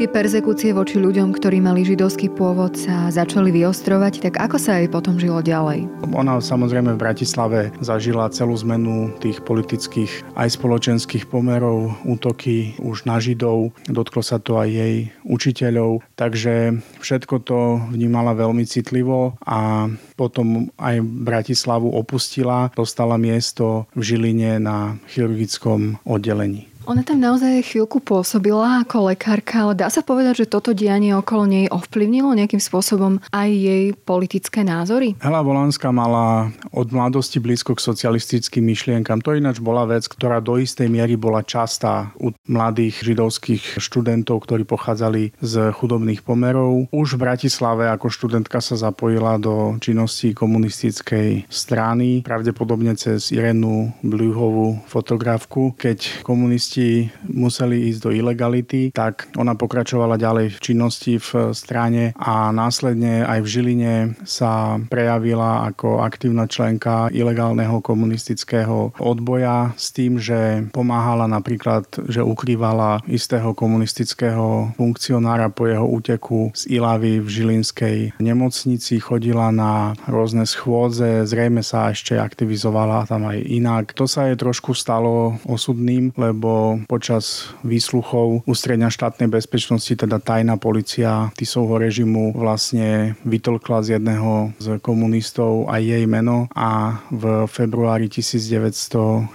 Tie 0.05 0.13
persekúcie 0.13 0.77
voči 0.77 1.01
ľuďom, 1.01 1.33
ktorí 1.33 1.65
mali 1.65 1.81
židovský 1.81 2.29
pôvod, 2.37 2.77
sa 2.77 3.09
začali 3.09 3.49
vyostrovať, 3.49 4.21
tak 4.21 4.37
ako 4.37 4.61
sa 4.61 4.77
jej 4.77 4.85
potom 4.85 5.17
žilo 5.17 5.41
ďalej? 5.41 5.89
Ona 6.13 6.45
samozrejme 6.45 6.93
v 6.93 7.01
Bratislave 7.01 7.73
zažila 7.81 8.29
celú 8.29 8.53
zmenu 8.61 9.17
tých 9.25 9.41
politických 9.41 10.37
aj 10.37 10.61
spoločenských 10.61 11.25
pomerov, 11.25 11.97
útoky 12.05 12.77
už 12.85 13.09
na 13.09 13.17
Židov, 13.17 13.73
dotklo 13.89 14.21
sa 14.21 14.37
to 14.37 14.61
aj 14.61 14.69
jej 14.77 15.09
učiteľov, 15.25 16.05
takže 16.21 16.85
všetko 17.01 17.35
to 17.41 17.81
vnímala 17.89 18.37
veľmi 18.37 18.69
citlivo 18.69 19.41
a 19.41 19.89
potom 20.21 20.69
aj 20.77 21.01
Bratislavu 21.01 21.89
opustila, 21.89 22.69
dostala 22.77 23.17
miesto 23.17 23.89
v 23.97 24.05
Žiline 24.05 24.61
na 24.61 25.01
chirurgickom 25.09 25.97
oddelení. 26.05 26.74
Ona 26.85 27.01
tam 27.01 27.17
naozaj 27.17 27.65
chvíľku 27.65 27.97
pôsobila 28.05 28.85
ako 28.85 29.09
lekárka, 29.09 29.65
ale 29.65 29.73
dá 29.73 29.89
sa 29.89 30.05
povedať, 30.05 30.45
že 30.45 30.53
toto 30.53 30.77
dianie 30.77 31.17
okolo 31.17 31.49
nej 31.49 31.65
ovplyvnilo 31.73 32.37
nejakým 32.37 32.61
spôsobom 32.61 33.25
aj 33.33 33.49
jej 33.49 33.85
politické 34.05 34.61
názory? 34.61 35.17
Hela 35.25 35.41
Volánska 35.41 35.89
mala 35.89 36.53
od 36.77 36.93
mladosti 36.93 37.41
blízko 37.41 37.73
k 37.73 37.85
socialistickým 37.89 38.61
myšlienkam. 38.69 39.25
To 39.25 39.33
ináč 39.33 39.65
bola 39.65 39.89
vec, 39.89 40.05
ktorá 40.05 40.45
do 40.45 40.61
istej 40.61 40.93
miery 40.93 41.17
bola 41.17 41.41
častá 41.41 42.13
u 42.21 42.37
mladých 42.45 43.01
židovských 43.01 43.81
študentov, 43.81 44.45
ktorí 44.45 44.69
pochádzali 44.69 45.41
z 45.41 45.73
chudobných 45.73 46.21
pomerov. 46.21 46.93
Už 46.93 47.17
v 47.17 47.25
Bratislave 47.25 47.89
ako 47.89 48.13
študentka 48.13 48.61
sa 48.61 48.77
zapojila 48.77 49.41
do 49.41 49.81
činnosti 49.81 50.37
komunistickej 50.37 51.49
strany, 51.49 52.21
pravdepodobne 52.21 52.93
cez 53.01 53.33
Irenu 53.33 53.97
Blühovú 54.05 54.85
fotografku, 54.85 55.73
keď 55.81 56.21
komunisti 56.21 56.74
komunisti 56.75 57.11
museli 57.31 57.87
ísť 57.91 58.01
do 58.03 58.11
ilegality, 58.11 58.91
tak 58.91 59.31
ona 59.39 59.55
pokračovala 59.55 60.19
ďalej 60.19 60.59
v 60.59 60.63
činnosti 60.63 61.23
v 61.23 61.55
strane 61.55 62.11
a 62.19 62.51
následne 62.51 63.23
aj 63.23 63.39
v 63.43 63.51
Žiline 63.51 63.95
sa 64.27 64.83
prejavila 64.91 65.71
ako 65.71 66.03
aktívna 66.03 66.51
členka 66.51 67.07
ilegálneho 67.15 67.79
komunistického 67.79 68.91
odboja 68.99 69.71
s 69.79 69.95
tým, 69.95 70.19
že 70.19 70.67
pomáhala 70.75 71.31
napríklad, 71.31 71.87
že 72.11 72.27
ukrývala 72.27 73.07
istého 73.07 73.55
komunistického 73.55 74.75
funkcionára 74.75 75.55
po 75.55 75.71
jeho 75.71 75.87
úteku 75.87 76.51
z 76.59 76.75
Ilavy 76.75 77.23
v 77.23 77.29
Žilinskej 77.29 77.99
nemocnici, 78.19 78.99
chodila 78.99 79.55
na 79.55 79.95
rôzne 80.11 80.43
schôdze, 80.43 81.23
zrejme 81.23 81.63
sa 81.63 81.95
ešte 81.95 82.19
aktivizovala 82.19 83.07
tam 83.07 83.31
aj 83.31 83.39
inak. 83.47 83.85
To 83.95 84.11
sa 84.11 84.27
jej 84.27 84.39
trošku 84.39 84.75
stalo 84.75 85.39
osudným, 85.47 86.11
lebo 86.19 86.64
počas 86.87 87.53
výsluchov 87.63 88.45
ústredňa 88.45 88.89
štátnej 88.93 89.29
bezpečnosti, 89.31 89.93
teda 89.95 90.21
tajná 90.21 90.57
policia 90.61 91.31
Tisovho 91.37 91.77
režimu 91.81 92.35
vlastne 92.35 93.19
vytlkla 93.25 93.79
z 93.85 93.89
jedného 93.99 94.53
z 94.59 94.79
komunistov 94.81 95.67
aj 95.69 95.83
jej 95.83 96.05
meno 96.09 96.47
a 96.53 97.01
v 97.11 97.47
februári 97.51 98.09
1943 98.09 99.29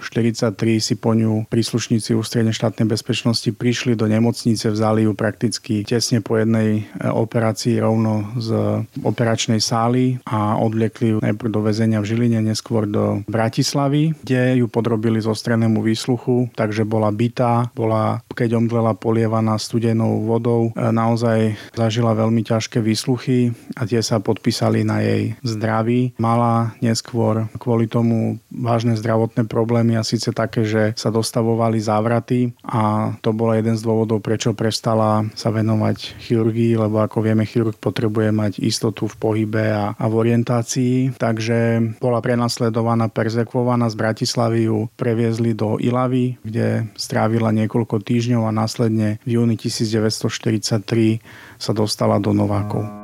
si 0.78 0.94
po 0.96 1.12
ňu 1.14 1.46
príslušníci 1.48 2.14
ústredne 2.16 2.54
štátnej 2.54 2.86
bezpečnosti 2.88 3.50
prišli 3.54 3.94
do 3.94 4.06
nemocnice, 4.06 4.70
vzali 4.70 5.06
ju 5.06 5.12
prakticky 5.14 5.82
tesne 5.84 6.24
po 6.24 6.38
jednej 6.38 6.84
e, 6.88 7.10
operácii 7.10 7.76
rovno 7.82 8.30
z 8.38 8.80
operačnej 9.02 9.58
sály 9.58 10.18
a 10.24 10.56
odliekli 10.56 11.16
ju 11.16 11.18
najprv 11.20 11.50
do 11.50 11.60
väzenia 11.64 11.98
v 12.00 12.08
Žiline, 12.08 12.40
neskôr 12.42 12.88
do 12.88 13.22
Bratislavy, 13.28 14.16
kde 14.22 14.62
ju 14.62 14.66
podrobili 14.66 15.20
zostrenému 15.20 15.82
výsluchu, 15.84 16.48
takže 16.56 16.88
bola 16.88 17.12
bytá, 17.20 17.68
bola, 17.76 18.24
keď 18.32 18.56
omdlela, 18.56 18.96
polievaná 18.96 19.60
studenou 19.60 20.24
vodou. 20.24 20.72
E, 20.72 20.88
naozaj 20.88 21.60
zažila 21.76 22.16
veľmi 22.16 22.40
ťažké 22.40 22.80
výsluchy 22.80 23.52
a 23.76 23.84
tie 23.84 24.00
sa 24.00 24.24
podpísali 24.24 24.80
na 24.80 25.04
jej 25.04 25.36
zdraví. 25.44 26.16
Mala 26.16 26.72
neskôr 26.80 27.44
kvôli 27.60 27.84
tomu 27.84 28.40
vážne 28.48 28.96
zdravotné 28.96 29.44
problémy 29.44 30.00
a 30.00 30.06
síce 30.06 30.32
také, 30.32 30.64
že 30.64 30.96
sa 30.96 31.12
dostavovali 31.12 31.76
závraty 31.76 32.56
a 32.64 33.12
to 33.20 33.36
bol 33.36 33.52
jeden 33.52 33.76
z 33.76 33.84
dôvodov, 33.84 34.24
prečo 34.24 34.56
prestala 34.56 35.28
sa 35.36 35.52
venovať 35.52 36.16
chirurgii, 36.22 36.80
lebo 36.80 37.04
ako 37.04 37.20
vieme, 37.20 37.44
chirurg 37.44 37.76
potrebuje 37.76 38.32
mať 38.32 38.52
istotu 38.62 39.10
v 39.10 39.18
pohybe 39.18 39.64
a, 39.68 39.92
a 39.92 40.04
v 40.06 40.14
orientácii. 40.14 41.18
Takže 41.18 41.58
bola 41.98 42.22
prenasledovaná, 42.22 43.10
perzekvovaná 43.10 43.90
z 43.90 43.98
Bratislavy 43.98 44.70
ju 44.70 44.86
previezli 44.94 45.52
do 45.52 45.76
Ilavy, 45.82 46.38
kde 46.46 46.86
strávila 47.10 47.50
niekoľko 47.50 48.06
týždňov 48.06 48.46
a 48.46 48.54
následne 48.54 49.18
v 49.26 49.42
júni 49.42 49.58
1943 49.58 51.18
sa 51.58 51.74
dostala 51.74 52.22
do 52.22 52.30
Novákov. 52.30 52.99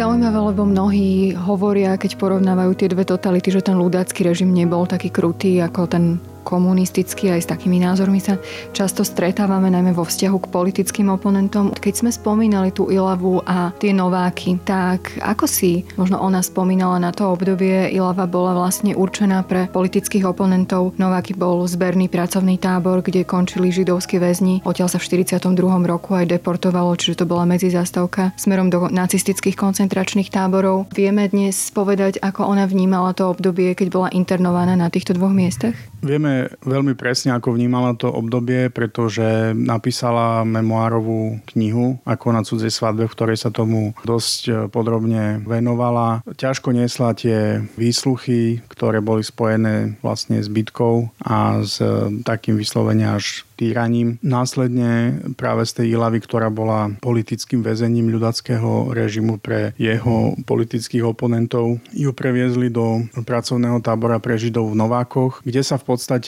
Zaujímavé, 0.00 0.38
lebo 0.40 0.64
mnohí 0.64 1.36
hovoria, 1.36 2.00
keď 2.00 2.16
porovnávajú 2.16 2.72
tie 2.72 2.88
dve 2.88 3.04
totality, 3.04 3.52
že 3.52 3.60
ten 3.60 3.76
ľudácky 3.76 4.24
režim 4.24 4.48
nebol 4.48 4.88
taký 4.88 5.12
krutý 5.12 5.60
ako 5.60 5.80
ten 5.92 6.04
komunisticky 6.42 7.30
aj 7.32 7.40
s 7.44 7.50
takými 7.50 7.80
názormi 7.82 8.18
sa 8.20 8.40
často 8.72 9.04
stretávame 9.04 9.68
najmä 9.70 9.92
vo 9.92 10.04
vzťahu 10.04 10.36
k 10.40 10.50
politickým 10.52 11.08
oponentom. 11.12 11.72
Keď 11.76 11.94
sme 12.04 12.10
spomínali 12.10 12.72
tú 12.72 12.88
Ilavu 12.88 13.42
a 13.44 13.72
tie 13.76 13.92
Nováky, 13.92 14.60
tak 14.64 15.20
ako 15.20 15.44
si 15.44 15.84
možno 16.00 16.18
ona 16.20 16.40
spomínala 16.40 16.96
na 17.00 17.12
to 17.12 17.30
obdobie, 17.30 17.92
Ilava 17.92 18.24
bola 18.24 18.56
vlastne 18.56 18.96
určená 18.96 19.42
pre 19.44 19.68
politických 19.70 20.24
oponentov. 20.26 20.96
Nováky 20.96 21.36
bol 21.36 21.64
zberný 21.68 22.06
pracovný 22.06 22.56
tábor, 22.56 23.04
kde 23.04 23.26
končili 23.26 23.74
židovskí 23.74 24.16
väzni. 24.16 24.64
Odtiaľ 24.64 24.88
sa 24.90 24.98
v 24.98 25.06
42. 25.26 25.56
roku 25.86 26.16
aj 26.16 26.30
deportovalo, 26.30 26.94
čiže 26.96 27.22
to 27.22 27.28
bola 27.28 27.44
medzizastavka 27.44 28.32
smerom 28.38 28.70
do 28.70 28.86
nacistických 28.88 29.58
koncentračných 29.58 30.32
táborov. 30.32 30.88
Vieme 30.94 31.26
dnes 31.28 31.70
povedať, 31.74 32.22
ako 32.22 32.46
ona 32.46 32.64
vnímala 32.64 33.12
to 33.12 33.28
obdobie, 33.28 33.74
keď 33.74 33.88
bola 33.90 34.08
internovaná 34.14 34.78
na 34.78 34.88
týchto 34.88 35.12
dvoch 35.16 35.34
miestach? 35.34 35.74
Vieme 36.00 36.29
veľmi 36.64 36.94
presne, 36.96 37.36
ako 37.36 37.54
vnímala 37.54 37.94
to 37.96 38.08
obdobie, 38.10 38.68
pretože 38.72 39.52
napísala 39.54 40.42
memoárovú 40.46 41.40
knihu 41.54 42.00
ako 42.04 42.26
na 42.32 42.42
cudzej 42.46 42.72
svadbe, 42.72 43.06
v 43.06 43.14
ktorej 43.14 43.38
sa 43.38 43.50
tomu 43.52 43.92
dosť 44.06 44.40
e, 44.46 44.52
podrobne 44.68 45.42
venovala. 45.44 46.24
Ťažko 46.26 46.74
nesla 46.74 47.12
tie 47.16 47.60
výsluchy, 47.74 48.62
ktoré 48.70 49.02
boli 49.04 49.26
spojené 49.26 50.00
vlastne 50.00 50.40
s 50.40 50.48
bitkou 50.48 51.10
a 51.20 51.60
s 51.62 51.78
e, 51.82 52.22
takým 52.24 52.56
vyslovene 52.56 53.06
až 53.10 53.44
týraním. 53.60 54.16
Následne 54.24 55.20
práve 55.36 55.68
z 55.68 55.84
tej 55.84 56.00
Ilavy, 56.00 56.24
ktorá 56.24 56.48
bola 56.48 56.88
politickým 57.04 57.60
väzením 57.60 58.08
ľudackého 58.08 58.96
režimu 58.96 59.36
pre 59.36 59.76
jeho 59.76 60.32
politických 60.48 61.04
oponentov, 61.04 61.76
ju 61.92 62.10
previezli 62.16 62.72
do 62.72 63.04
pracovného 63.12 63.84
tábora 63.84 64.16
pre 64.16 64.40
Židov 64.40 64.72
v 64.72 64.80
Novákoch, 64.80 65.44
kde 65.44 65.60
sa 65.60 65.76
v 65.76 65.92
podstate 65.92 66.19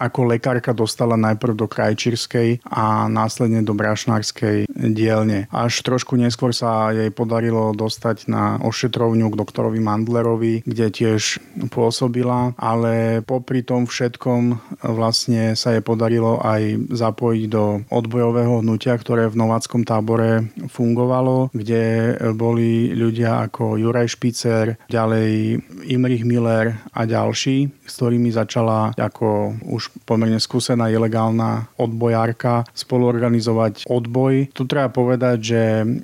ako 0.00 0.20
lekárka 0.32 0.74
dostala 0.74 1.14
najprv 1.14 1.54
do 1.54 1.66
Krajčírskej 1.70 2.64
a 2.66 3.06
následne 3.06 3.62
do 3.62 3.76
Brašnárskej 3.76 4.66
dielne. 4.72 5.46
Až 5.54 5.84
trošku 5.86 6.18
neskôr 6.18 6.50
sa 6.50 6.90
jej 6.90 7.12
podarilo 7.14 7.76
dostať 7.76 8.26
na 8.26 8.58
ošetrovňu 8.64 9.30
k 9.30 9.38
doktorovi 9.38 9.78
Mandlerovi, 9.78 10.54
kde 10.66 10.86
tiež 10.90 11.38
pôsobila, 11.68 12.56
ale 12.56 13.20
popri 13.22 13.62
tom 13.62 13.84
všetkom 13.84 14.58
vlastne 14.82 15.52
sa 15.58 15.76
jej 15.76 15.84
podarilo 15.84 16.40
aj 16.40 16.90
zapojiť 16.90 17.44
do 17.50 17.84
odbojového 17.92 18.64
hnutia, 18.64 18.96
ktoré 18.96 19.28
v 19.28 19.38
Nováckom 19.38 19.84
tábore 19.84 20.48
fungovalo, 20.72 21.52
kde 21.52 22.16
boli 22.32 22.96
ľudia 22.96 23.46
ako 23.50 23.76
Juraj 23.76 24.16
Špicer, 24.16 24.80
ďalej 24.88 25.60
Imrich 25.90 26.24
Miller 26.24 26.80
a 26.96 27.04
ďalší, 27.04 27.68
s 27.84 27.92
ktorými 27.98 28.32
začala 28.32 28.96
ako 28.96 29.28
už 29.66 29.92
pomerne 30.08 30.38
skúsená 30.40 30.88
ilegálna 30.92 31.68
odbojárka 31.76 32.66
spoluorganizovať 32.72 33.88
odboj. 33.88 34.50
Tu 34.52 34.62
treba 34.64 34.88
povedať, 34.92 35.38
že 35.40 35.60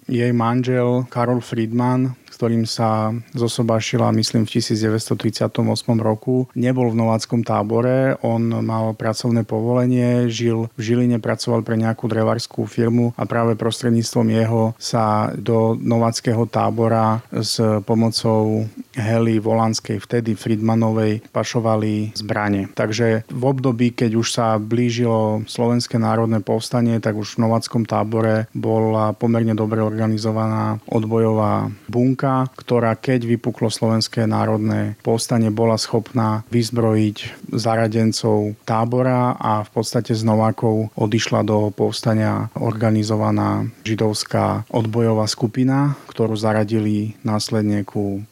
jej 0.08 0.32
manžel 0.34 1.06
Karol 1.08 1.40
Friedman 1.40 2.16
ktorým 2.42 2.66
sa 2.66 3.14
zosobášila, 3.38 4.10
myslím, 4.18 4.42
v 4.42 4.58
1938 4.58 5.62
roku. 6.02 6.50
Nebol 6.58 6.90
v 6.90 6.98
nováckom 6.98 7.46
tábore, 7.46 8.18
on 8.26 8.42
mal 8.66 8.98
pracovné 8.98 9.46
povolenie, 9.46 10.26
žil 10.26 10.66
v 10.74 10.80
Žiline, 10.82 11.22
pracoval 11.22 11.62
pre 11.62 11.78
nejakú 11.78 12.10
drevarskú 12.10 12.66
firmu 12.66 13.14
a 13.14 13.30
práve 13.30 13.54
prostredníctvom 13.54 14.26
jeho 14.34 14.62
sa 14.74 15.30
do 15.38 15.78
nováckého 15.78 16.42
tábora 16.50 17.22
s 17.30 17.62
pomocou 17.86 18.66
Heli 18.96 19.40
Volanskej, 19.40 19.98
vtedy 20.00 20.36
Friedmanovej, 20.36 21.24
pašovali 21.32 22.16
zbranie. 22.16 22.68
Takže 22.72 23.24
v 23.28 23.42
období, 23.42 23.92
keď 23.96 24.10
už 24.16 24.28
sa 24.28 24.46
blížilo 24.60 25.44
Slovenské 25.48 25.96
národné 25.96 26.44
povstanie, 26.44 27.00
tak 27.00 27.16
už 27.16 27.36
v 27.36 27.48
Novackom 27.48 27.88
tábore 27.88 28.46
bola 28.52 29.16
pomerne 29.16 29.56
dobre 29.56 29.80
organizovaná 29.80 30.80
odbojová 30.88 31.72
bunka, 31.88 32.48
ktorá 32.56 32.96
keď 32.96 33.24
vypuklo 33.24 33.72
Slovenské 33.72 34.28
národné 34.28 34.96
povstanie, 35.00 35.48
bola 35.48 35.80
schopná 35.80 36.44
vyzbrojiť 36.52 37.48
zaradencov 37.52 38.56
tábora 38.64 39.36
a 39.36 39.64
v 39.64 39.70
podstate 39.72 40.12
z 40.12 40.22
Novákov 40.24 40.92
odišla 40.96 41.44
do 41.44 41.72
povstania 41.72 42.52
organizovaná 42.56 43.66
židovská 43.82 44.68
odbojová 44.68 45.26
skupina, 45.28 45.96
ktorú 46.08 46.36
zaradili 46.36 47.16
následne 47.24 47.84
ku 47.84 48.24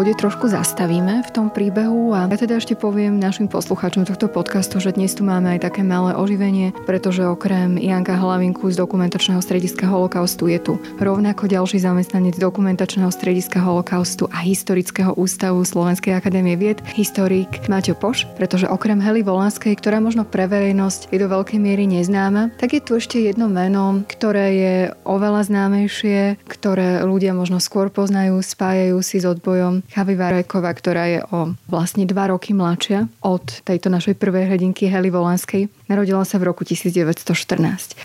Bode 0.03 0.19
trošku 0.19 0.51
zastavíme 0.51 1.23
v 1.23 1.31
tom 1.31 1.47
príbehu 1.47 2.11
a 2.11 2.27
ja 2.27 2.35
teda 2.35 2.59
ešte 2.59 2.75
poviem 2.75 3.23
našim 3.23 3.47
poslucháčom 3.47 4.03
tohto 4.03 4.27
podcastu, 4.27 4.83
že 4.83 4.99
dnes 4.99 5.15
tu 5.15 5.23
máme 5.23 5.55
aj 5.55 5.71
také 5.71 5.87
malé 5.87 6.19
oživenie, 6.19 6.75
pretože 6.91 7.23
okrem 7.23 7.79
Janka 7.79 8.19
Hlavinku 8.19 8.67
z 8.67 8.83
dokumentačného 8.83 9.39
strediska 9.39 9.87
holokaustu 9.87 10.51
je 10.51 10.59
tu 10.59 10.73
rovnako 10.99 11.47
ďalší 11.47 11.79
zamestnanec 11.87 12.35
dokumentačného 12.35 13.15
strediska 13.15 13.63
holokaustu 13.63 14.27
a 14.35 14.43
historického 14.43 15.15
ústavu 15.15 15.63
Slovenskej 15.63 16.19
akadémie 16.19 16.59
vied, 16.59 16.83
historik 16.99 17.71
Maťo 17.71 17.95
Poš, 17.95 18.27
pretože 18.35 18.67
okrem 18.67 18.99
Hely 18.99 19.23
Volánskej, 19.23 19.79
ktorá 19.79 20.03
možno 20.03 20.27
pre 20.27 20.51
verejnosť 20.51 21.15
je 21.15 21.19
do 21.23 21.31
veľkej 21.31 21.63
miery 21.63 21.87
neznáma, 21.87 22.51
tak 22.59 22.75
je 22.75 22.83
tu 22.83 22.99
ešte 22.99 23.23
jedno 23.23 23.47
meno, 23.47 24.03
ktoré 24.11 24.47
je 24.51 24.75
oveľa 25.07 25.47
známejšie, 25.47 26.43
ktoré 26.51 27.07
ľudia 27.07 27.39
možno 27.39 27.63
skôr 27.63 27.87
poznajú, 27.87 28.43
spájajú 28.43 28.99
si 28.99 29.23
s 29.23 29.31
odbojom 29.31 29.92
Chavi 29.93 30.17
Varajková, 30.17 30.73
ktorá 30.73 31.05
je 31.05 31.21
o 31.37 31.53
vlastne 31.69 32.09
dva 32.09 32.33
roky 32.33 32.57
mladšia 32.57 33.13
od 33.21 33.45
tejto 33.69 33.93
našej 33.93 34.17
prvej 34.17 34.49
hrdinky 34.49 34.89
Hely 34.89 35.13
Volanskej. 35.13 35.69
Narodila 35.85 36.25
sa 36.25 36.41
v 36.41 36.49
roku 36.49 36.65
1914. 36.65 37.21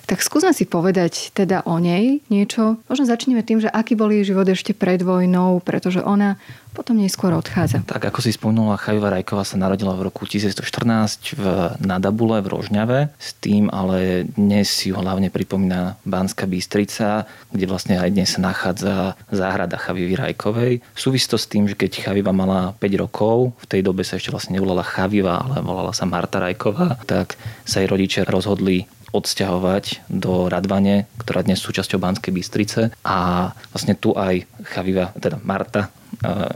Tak 0.03 0.19
skúsme 0.19 0.51
si 0.51 0.67
povedať 0.67 1.31
teda 1.31 1.63
o 1.63 1.79
nej 1.79 2.19
niečo. 2.27 2.75
Možno 2.91 3.07
začneme 3.07 3.39
tým, 3.39 3.63
že 3.63 3.71
aký 3.71 3.95
bol 3.95 4.11
jej 4.11 4.27
život 4.27 4.51
ešte 4.51 4.75
pred 4.75 4.99
vojnou, 4.99 5.63
pretože 5.63 6.03
ona 6.03 6.35
potom 6.77 6.93
neskôr 7.01 7.33
odchádza. 7.33 7.81
Tak 7.89 8.13
ako 8.13 8.21
si 8.21 8.37
spomenula, 8.37 8.77
Chaviva 8.77 9.09
Rajková 9.09 9.41
sa 9.41 9.57
narodila 9.57 9.97
v 9.97 10.13
roku 10.13 10.29
1914 10.29 11.33
v 11.33 11.45
Nadabule 11.81 12.45
v 12.45 12.53
Rožňave, 12.53 12.99
s 13.17 13.33
tým 13.41 13.73
ale 13.73 14.29
dnes 14.37 14.69
ho 14.93 15.01
hlavne 15.01 15.33
pripomína 15.33 15.97
Banská 16.05 16.45
Bystrica, 16.45 17.25
kde 17.49 17.65
vlastne 17.65 17.97
aj 17.97 18.13
dnes 18.13 18.29
sa 18.29 18.45
nachádza 18.45 19.17
záhrada 19.33 19.81
Chavivy 19.81 20.13
Rajkovej. 20.13 20.85
Súvisí 20.93 21.25
to 21.25 21.41
s 21.41 21.49
tým, 21.49 21.65
že 21.65 21.73
keď 21.73 22.05
Chaviva 22.05 22.29
mala 22.29 22.77
5 22.77 23.01
rokov, 23.01 23.57
v 23.57 23.65
tej 23.65 23.81
dobe 23.81 24.05
sa 24.05 24.21
ešte 24.21 24.29
vlastne 24.29 24.53
nevolala 24.53 24.85
Chaviva, 24.85 25.41
ale 25.41 25.65
volala 25.65 25.97
sa 25.97 26.05
Marta 26.05 26.37
Rajková, 26.37 27.01
tak 27.09 27.41
sa 27.65 27.81
jej 27.81 27.89
rodičia 27.89 28.21
rozhodli 28.29 28.85
odsťahovať 29.17 30.11
do 30.11 30.51
Radvane, 30.51 31.07
ktorá 31.17 31.41
dnes 31.41 31.63
sú 31.63 31.71
súčasťou 31.71 31.99
Banskej 31.99 32.31
Bystrice 32.31 32.81
a 33.03 33.49
vlastne 33.71 33.95
tu 33.95 34.13
aj 34.13 34.43
Chaviva, 34.67 35.15
teda 35.15 35.39
Marta 35.43 35.91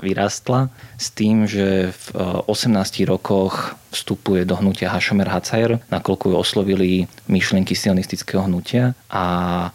vyrastla 0.01 0.73
s 0.97 1.13
tým, 1.13 1.45
že 1.45 1.93
v 1.93 2.05
18 2.47 3.05
rokoch 3.05 3.77
vstupuje 3.91 4.47
do 4.47 4.55
hnutia 4.55 4.89
Hašomer 4.89 5.27
Hacajer, 5.27 5.83
nakoľko 5.91 6.31
ju 6.31 6.35
oslovili 6.35 6.89
myšlienky 7.27 7.75
sionistického 7.75 8.47
hnutia 8.47 8.95
a 9.11 9.23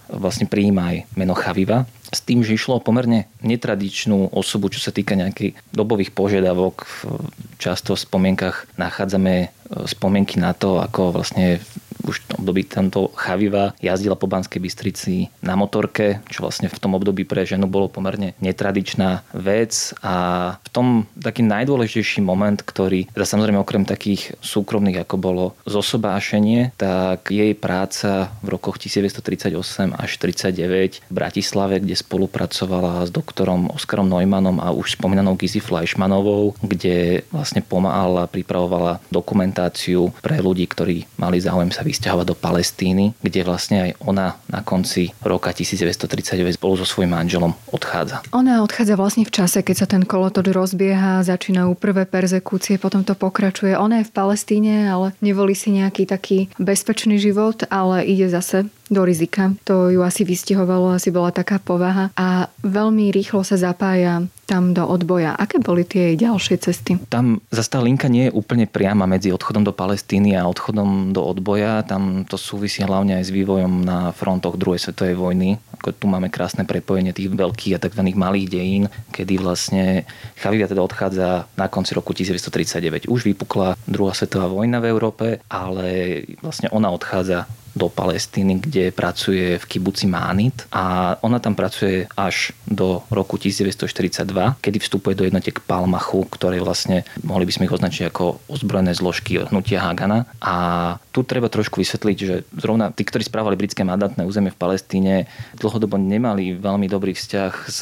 vlastne 0.08 0.48
prijíma 0.48 0.82
aj 0.82 0.96
meno 1.14 1.36
Chaviva. 1.36 1.84
S 2.06 2.22
tým, 2.22 2.46
že 2.46 2.54
išlo 2.54 2.78
o 2.78 2.84
pomerne 2.84 3.26
netradičnú 3.42 4.30
osobu, 4.32 4.70
čo 4.70 4.78
sa 4.78 4.94
týka 4.94 5.18
nejakých 5.18 5.58
dobových 5.74 6.14
požiadavok. 6.14 6.86
Často 7.58 7.98
v 7.98 8.04
spomienkach 8.06 8.70
nachádzame 8.78 9.34
e, 9.42 9.48
spomienky 9.90 10.38
na 10.38 10.54
to, 10.54 10.78
ako 10.78 11.18
vlastne 11.18 11.58
už 12.06 12.22
v 12.22 12.40
období 12.40 12.62
tento 12.64 13.10
Chaviva 13.18 13.74
jazdila 13.82 14.14
po 14.14 14.30
Banskej 14.30 14.62
Bystrici 14.62 15.28
na 15.42 15.58
motorke, 15.58 16.22
čo 16.30 16.46
vlastne 16.46 16.70
v 16.70 16.78
tom 16.78 16.94
období 16.94 17.26
pre 17.26 17.42
ženu 17.42 17.66
bolo 17.66 17.90
pomerne 17.90 18.38
netradičná 18.38 19.26
vec. 19.34 19.92
A 20.00 20.14
v 20.62 20.68
tom 20.70 20.86
taký 21.18 21.42
najdôležitejší 21.42 22.22
moment, 22.22 22.62
ktorý, 22.62 23.10
teda 23.10 23.26
samozrejme 23.26 23.58
okrem 23.58 23.82
takých 23.82 24.38
súkromných, 24.38 25.02
ako 25.02 25.16
bolo 25.18 25.44
zosobášenie, 25.66 26.78
tak 26.78 27.28
jej 27.34 27.52
práca 27.58 28.30
v 28.40 28.54
rokoch 28.54 28.78
1938 28.78 29.96
až 29.96 30.10
1939 30.22 31.10
v 31.10 31.12
Bratislave, 31.12 31.82
kde 31.82 31.98
spolupracovala 31.98 33.06
s 33.06 33.10
doktorom 33.10 33.74
Oskarom 33.74 34.06
Neumannom 34.06 34.62
a 34.62 34.70
už 34.70 34.94
spomínanou 34.94 35.34
Gizi 35.34 35.58
Fleischmanovou, 35.58 36.54
kde 36.62 37.26
vlastne 37.34 37.60
pomáhala, 37.60 38.30
pripravovala 38.30 39.02
dokumentáciu 39.10 40.12
pre 40.22 40.38
ľudí, 40.38 40.68
ktorí 40.68 41.08
mali 41.18 41.42
záujem 41.42 41.72
sa 41.72 41.82
vysťahovať 41.96 42.26
do 42.28 42.36
Palestíny, 42.36 43.16
kde 43.24 43.40
vlastne 43.48 43.76
aj 43.88 43.90
ona 44.04 44.36
na 44.52 44.60
konci 44.60 45.16
roka 45.24 45.48
1939 45.48 46.60
spolu 46.60 46.76
so 46.76 46.84
svojím 46.84 47.16
manželom 47.16 47.56
odchádza. 47.72 48.20
Ona 48.36 48.60
odchádza 48.60 49.00
vlastne 49.00 49.24
v 49.24 49.32
čase, 49.32 49.64
keď 49.64 49.76
sa 49.80 49.86
ten 49.88 50.04
kolotoč 50.04 50.52
rozbieha, 50.52 51.24
začínajú 51.24 51.72
prvé 51.80 52.04
perzekúcie, 52.04 52.76
potom 52.76 53.00
to 53.00 53.16
pokračuje. 53.16 53.72
Ona 53.72 54.04
je 54.04 54.08
v 54.12 54.12
Palestíne, 54.12 54.92
ale 54.92 55.16
nevolí 55.24 55.56
si 55.56 55.72
nejaký 55.72 56.04
taký 56.04 56.52
bezpečný 56.60 57.16
život, 57.16 57.64
ale 57.72 58.04
ide 58.04 58.28
zase 58.28 58.68
do 58.86 59.02
rizika. 59.02 59.50
To 59.66 59.90
ju 59.90 60.02
asi 60.06 60.22
vystihovalo, 60.22 60.94
asi 60.94 61.10
bola 61.10 61.34
taká 61.34 61.58
povaha 61.58 62.14
a 62.14 62.46
veľmi 62.62 63.10
rýchlo 63.10 63.42
sa 63.42 63.58
zapája 63.58 64.22
tam 64.46 64.70
do 64.70 64.86
odboja. 64.86 65.34
Aké 65.34 65.58
boli 65.58 65.82
tie 65.82 66.14
jej 66.14 66.30
ďalšie 66.30 66.56
cesty? 66.62 66.94
Tam 67.10 67.42
zase 67.50 67.66
tá 67.66 67.82
linka 67.82 68.06
nie 68.06 68.30
je 68.30 68.36
úplne 68.36 68.70
priama 68.70 69.02
medzi 69.10 69.34
odchodom 69.34 69.66
do 69.66 69.74
Palestíny 69.74 70.38
a 70.38 70.46
odchodom 70.46 71.10
do 71.10 71.18
odboja. 71.18 71.82
Tam 71.82 72.22
to 72.22 72.38
súvisí 72.38 72.86
hlavne 72.86 73.18
aj 73.18 73.26
s 73.26 73.34
vývojom 73.34 73.82
na 73.82 74.14
frontoch 74.14 74.54
druhej 74.54 74.78
svetovej 74.78 75.18
vojny. 75.18 75.58
Ako 75.82 75.98
tu 75.98 76.06
máme 76.06 76.30
krásne 76.30 76.62
prepojenie 76.62 77.10
tých 77.10 77.34
veľkých 77.34 77.74
a 77.74 77.82
tzv. 77.82 78.06
malých 78.14 78.46
dejín, 78.46 78.84
kedy 79.10 79.42
vlastne 79.42 80.06
Chavivia 80.38 80.70
teda 80.70 80.86
odchádza 80.86 81.50
na 81.58 81.66
konci 81.66 81.98
roku 81.98 82.14
1939. 82.14 83.10
Už 83.10 83.26
vypukla 83.26 83.74
druhá 83.90 84.14
svetová 84.14 84.46
vojna 84.46 84.78
v 84.78 84.94
Európe, 84.94 85.26
ale 85.50 86.22
vlastne 86.38 86.70
ona 86.70 86.94
odchádza 86.94 87.50
do 87.76 87.92
Palestíny, 87.92 88.56
kde 88.64 88.88
pracuje 88.88 89.60
v 89.60 89.68
kibuci 89.68 90.08
Mánit 90.08 90.64
a 90.72 91.14
ona 91.20 91.36
tam 91.36 91.52
pracuje 91.52 92.08
až 92.16 92.56
do 92.64 93.04
roku 93.12 93.36
1942, 93.36 94.56
kedy 94.64 94.78
vstupuje 94.80 95.12
do 95.12 95.28
jednotiek 95.28 95.60
Palmachu, 95.60 96.24
ktoré 96.32 96.56
vlastne 96.64 97.04
mohli 97.20 97.44
by 97.44 97.52
sme 97.52 97.68
ich 97.68 97.76
označiť 97.76 98.08
ako 98.08 98.40
ozbrojené 98.48 98.96
zložky 98.96 99.44
hnutia 99.44 99.84
Hagana. 99.84 100.24
A 100.40 100.56
tu 101.12 101.20
treba 101.20 101.52
trošku 101.52 101.84
vysvetliť, 101.84 102.16
že 102.16 102.48
zrovna 102.56 102.88
tí, 102.88 103.04
ktorí 103.04 103.28
správali 103.28 103.60
britské 103.60 103.84
mandátne 103.84 104.24
územie 104.24 104.48
v 104.48 104.60
Palestíne, 104.60 105.28
dlhodobo 105.60 106.00
nemali 106.00 106.56
veľmi 106.56 106.88
dobrý 106.88 107.12
vzťah 107.12 107.52
s 107.68 107.80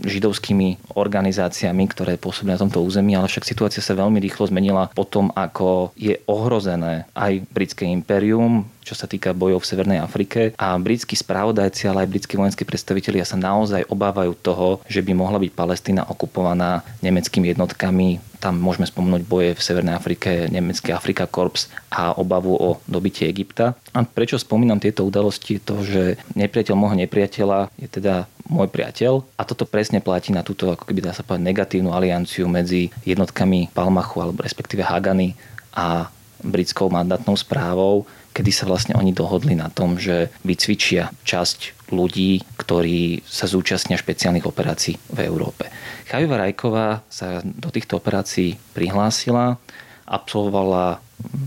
židovskými 0.00 0.96
organizáciami, 0.96 1.84
ktoré 1.92 2.16
pôsobili 2.16 2.56
na 2.56 2.60
tomto 2.60 2.80
území, 2.80 3.12
ale 3.12 3.28
však 3.28 3.44
situácia 3.44 3.84
sa 3.84 3.92
veľmi 3.92 4.16
rýchlo 4.16 4.48
zmenila 4.48 4.88
potom, 4.96 5.28
ako 5.36 5.92
je 5.98 6.16
ohrozené 6.24 7.04
aj 7.12 7.44
britské 7.52 7.84
impérium, 7.84 8.64
čo 8.86 8.94
sa 8.94 9.10
týka 9.10 9.34
bojov 9.34 9.66
v 9.66 9.68
Severnej 9.74 9.98
Afrike. 9.98 10.54
A 10.54 10.78
britskí 10.78 11.18
spravodajci, 11.18 11.90
ale 11.90 12.06
aj 12.06 12.12
britskí 12.14 12.38
vojenskí 12.38 12.62
predstavitelia 12.62 13.26
sa 13.26 13.34
naozaj 13.34 13.90
obávajú 13.90 14.38
toho, 14.38 14.78
že 14.86 15.02
by 15.02 15.10
mohla 15.10 15.42
byť 15.42 15.50
Palestína 15.50 16.06
okupovaná 16.06 16.86
nemeckými 17.02 17.50
jednotkami. 17.50 18.22
Tam 18.38 18.54
môžeme 18.62 18.86
spomenúť 18.86 19.26
boje 19.26 19.50
v 19.58 19.64
Severnej 19.64 19.98
Afrike, 19.98 20.46
nemecký 20.46 20.94
Afrika 20.94 21.26
Korps 21.26 21.66
a 21.90 22.14
obavu 22.14 22.54
o 22.54 22.78
dobitie 22.86 23.26
Egypta. 23.26 23.74
A 23.90 24.06
prečo 24.06 24.38
spomínam 24.38 24.78
tieto 24.78 25.02
udalosti? 25.02 25.58
To, 25.66 25.82
že 25.82 26.20
nepriateľ 26.38 26.74
môjho 26.78 26.94
nepriateľa 27.02 27.74
je 27.74 27.88
teda 27.90 28.30
môj 28.46 28.70
priateľ 28.70 29.26
a 29.34 29.42
toto 29.42 29.66
presne 29.66 29.98
platí 29.98 30.30
na 30.30 30.46
túto, 30.46 30.70
ako 30.70 30.86
keby 30.86 31.02
dá 31.02 31.10
sa 31.10 31.26
povedať, 31.26 31.42
negatívnu 31.50 31.90
alianciu 31.90 32.46
medzi 32.46 32.94
jednotkami 33.02 33.74
Palmachu 33.74 34.22
alebo 34.22 34.46
respektíve 34.46 34.86
Hagany 34.86 35.34
a 35.74 36.06
britskou 36.46 36.86
mandátnou 36.92 37.34
správou, 37.34 38.06
kedy 38.36 38.52
sa 38.52 38.68
vlastne 38.68 38.92
oni 38.92 39.16
dohodli 39.16 39.56
na 39.56 39.72
tom, 39.72 39.96
že 39.96 40.28
vycvičia 40.44 41.08
časť 41.24 41.88
ľudí, 41.88 42.44
ktorí 42.60 43.24
sa 43.24 43.48
zúčastnia 43.48 43.96
špeciálnych 43.96 44.44
operácií 44.44 45.00
v 45.08 45.24
Európe. 45.24 45.72
Chaviva 46.04 46.36
Rajková 46.36 47.00
sa 47.08 47.40
do 47.40 47.72
týchto 47.72 47.96
operácií 47.96 48.60
prihlásila, 48.76 49.56
absolvovala 50.04 51.00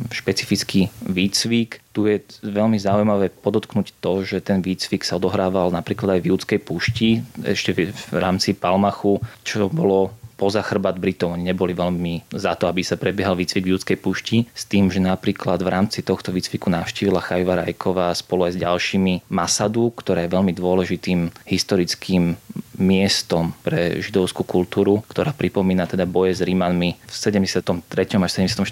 špecifický 0.10 0.89
výcvik. 1.06 1.80
Tu 1.93 2.02
je 2.10 2.17
veľmi 2.41 2.82
zaujímavé 2.82 3.30
podotknúť 3.30 4.02
to, 4.02 4.25
že 4.25 4.41
ten 4.41 4.65
výcvik 4.65 5.06
sa 5.06 5.21
odohrával 5.21 5.69
napríklad 5.69 6.17
aj 6.17 6.21
v 6.25 6.30
Judskej 6.34 6.60
púšti, 6.60 7.21
ešte 7.45 7.78
v 7.93 8.17
rámci 8.17 8.58
Palmachu, 8.58 9.21
čo 9.45 9.69
bolo 9.69 10.10
poza 10.39 10.63
chrbát 10.63 10.95
Britov. 10.95 11.36
Oni 11.36 11.52
neboli 11.52 11.75
veľmi 11.75 12.32
za 12.32 12.56
to, 12.56 12.71
aby 12.71 12.80
sa 12.80 12.95
prebiehal 12.95 13.36
výcvik 13.36 13.67
v 13.67 13.75
ľudskej 13.75 13.97
pušti, 13.99 14.38
s 14.56 14.63
tým, 14.63 14.88
že 14.88 15.04
napríklad 15.04 15.60
v 15.60 15.67
rámci 15.67 15.99
tohto 15.99 16.32
výcviku 16.32 16.71
navštívila 16.71 17.19
Chajva 17.19 17.67
Rajková 17.67 18.15
spolu 18.15 18.47
aj 18.47 18.56
s 18.56 18.62
ďalšími 18.63 19.28
Masadu, 19.28 19.91
ktoré 19.91 20.25
je 20.25 20.34
veľmi 20.39 20.56
dôležitým 20.56 21.19
historickým 21.43 22.39
miestom 22.79 23.51
pre 23.61 23.99
židovskú 23.99 24.47
kultúru, 24.47 25.03
ktorá 25.11 25.35
pripomína 25.35 25.85
teda 25.85 26.07
boje 26.07 26.39
s 26.39 26.41
Rímanmi 26.41 26.95
v 26.95 27.11
73. 27.11 27.83
až 28.23 28.31
74. 28.31 28.65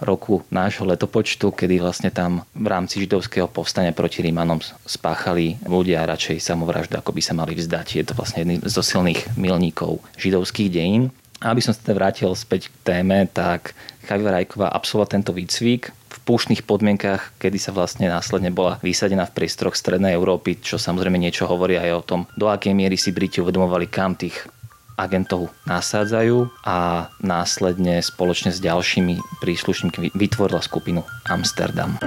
roku 0.00 0.42
nášho 0.48 0.88
letopočtu, 0.88 1.52
kedy 1.52 1.78
vlastne 1.78 2.08
tam 2.08 2.42
v 2.56 2.66
rámci 2.66 3.04
židovského 3.04 3.46
povstania 3.46 3.92
proti 3.92 4.24
Rímanom 4.24 4.58
spáchali 4.88 5.60
ľudia 5.68 6.08
radšej 6.08 6.40
samovraždu, 6.40 6.96
ako 6.96 7.12
by 7.12 7.22
sa 7.22 7.36
mali 7.36 7.52
vzdať. 7.54 7.86
Je 8.00 8.04
to 8.08 8.16
vlastne 8.16 8.42
jedný 8.42 8.56
zo 8.64 8.80
silných 8.80 9.36
milníkov 9.36 10.00
židovských 10.16 10.72
dejín. 10.72 11.12
Aby 11.40 11.64
som 11.64 11.72
sa 11.72 11.80
teda 11.80 11.96
vrátil 11.96 12.28
späť 12.36 12.68
k 12.68 12.74
téme, 12.84 13.24
tak 13.32 13.72
Chaviva 14.04 14.36
Rajková 14.36 14.68
absolvovala 14.72 15.08
tento 15.08 15.32
výcvik 15.32 15.88
v 16.30 16.38
púštnych 16.38 16.62
podmienkach, 16.62 17.34
kedy 17.42 17.58
sa 17.58 17.74
vlastne 17.74 18.06
následne 18.06 18.54
bola 18.54 18.78
vysadená 18.86 19.26
v 19.26 19.34
priestoroch 19.34 19.74
Strednej 19.74 20.14
Európy, 20.14 20.62
čo 20.62 20.78
samozrejme 20.78 21.18
niečo 21.18 21.50
hovorí 21.50 21.74
aj 21.74 21.90
o 21.90 22.06
tom, 22.06 22.20
do 22.38 22.46
akej 22.46 22.70
miery 22.70 22.94
si 22.94 23.10
Briti 23.10 23.42
uvedomovali, 23.42 23.90
kam 23.90 24.14
tých 24.14 24.46
agentov 24.94 25.50
nasádzajú 25.66 26.62
a 26.62 27.10
následne 27.18 27.98
spoločne 27.98 28.54
s 28.54 28.62
ďalšími 28.62 29.42
príslušníkmi 29.42 30.14
vytvorila 30.14 30.62
skupinu 30.62 31.02
Amsterdam. 31.26 31.98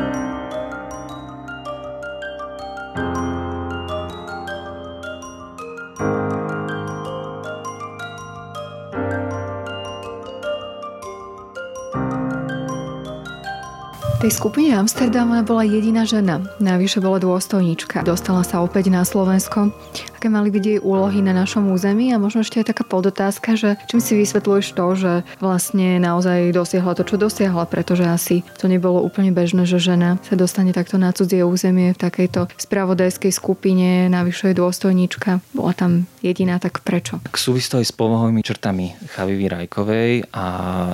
Tej 14.24 14.40
skupine 14.40 14.72
Amsterdam 14.72 15.36
bola 15.44 15.68
jediná 15.68 16.08
žena. 16.08 16.40
Navyše 16.64 17.04
bola 17.04 17.20
dôstojníčka. 17.20 18.08
Dostala 18.08 18.48
sa 18.48 18.64
opäť 18.64 18.88
na 18.88 19.04
Slovensko. 19.04 19.76
Aké 20.24 20.32
mali 20.32 20.56
byť 20.56 20.64
jej 20.64 20.80
úlohy 20.80 21.20
na 21.20 21.36
našom 21.36 21.68
území? 21.76 22.16
A 22.16 22.16
možno 22.16 22.48
ešte 22.48 22.64
aj 22.64 22.72
taká 22.72 22.88
podotázka, 22.88 23.60
že 23.60 23.76
čím 23.92 24.00
si 24.00 24.16
vysvetľuješ 24.16 24.72
to, 24.72 24.86
že 24.96 25.14
vlastne 25.44 26.00
naozaj 26.00 26.56
dosiahla 26.56 26.96
to, 26.96 27.04
čo 27.04 27.20
dosiahla, 27.20 27.68
pretože 27.68 28.08
asi 28.08 28.40
to 28.56 28.72
nebolo 28.72 29.04
úplne 29.04 29.36
bežné, 29.36 29.68
že 29.68 29.84
žena 29.84 30.16
sa 30.24 30.40
dostane 30.40 30.72
takto 30.72 30.96
na 30.96 31.12
cudzie 31.12 31.44
územie 31.44 31.92
v 31.92 32.00
takejto 32.00 32.48
spravodajskej 32.56 33.36
skupine, 33.36 34.08
navyše 34.08 34.56
je 34.56 34.64
dôstojníčka. 34.64 35.44
Bola 35.52 35.76
tam 35.76 36.08
jediná, 36.24 36.56
tak 36.56 36.80
prečo? 36.88 37.20
Tak 37.20 37.36
súvisí 37.36 37.68
to 37.68 37.84
aj 37.84 37.92
s 37.92 37.92
povahovými 37.92 38.48
črtami 38.48 38.96
Chavivy 39.12 39.52
Rajkovej 39.52 40.32
a 40.32 40.46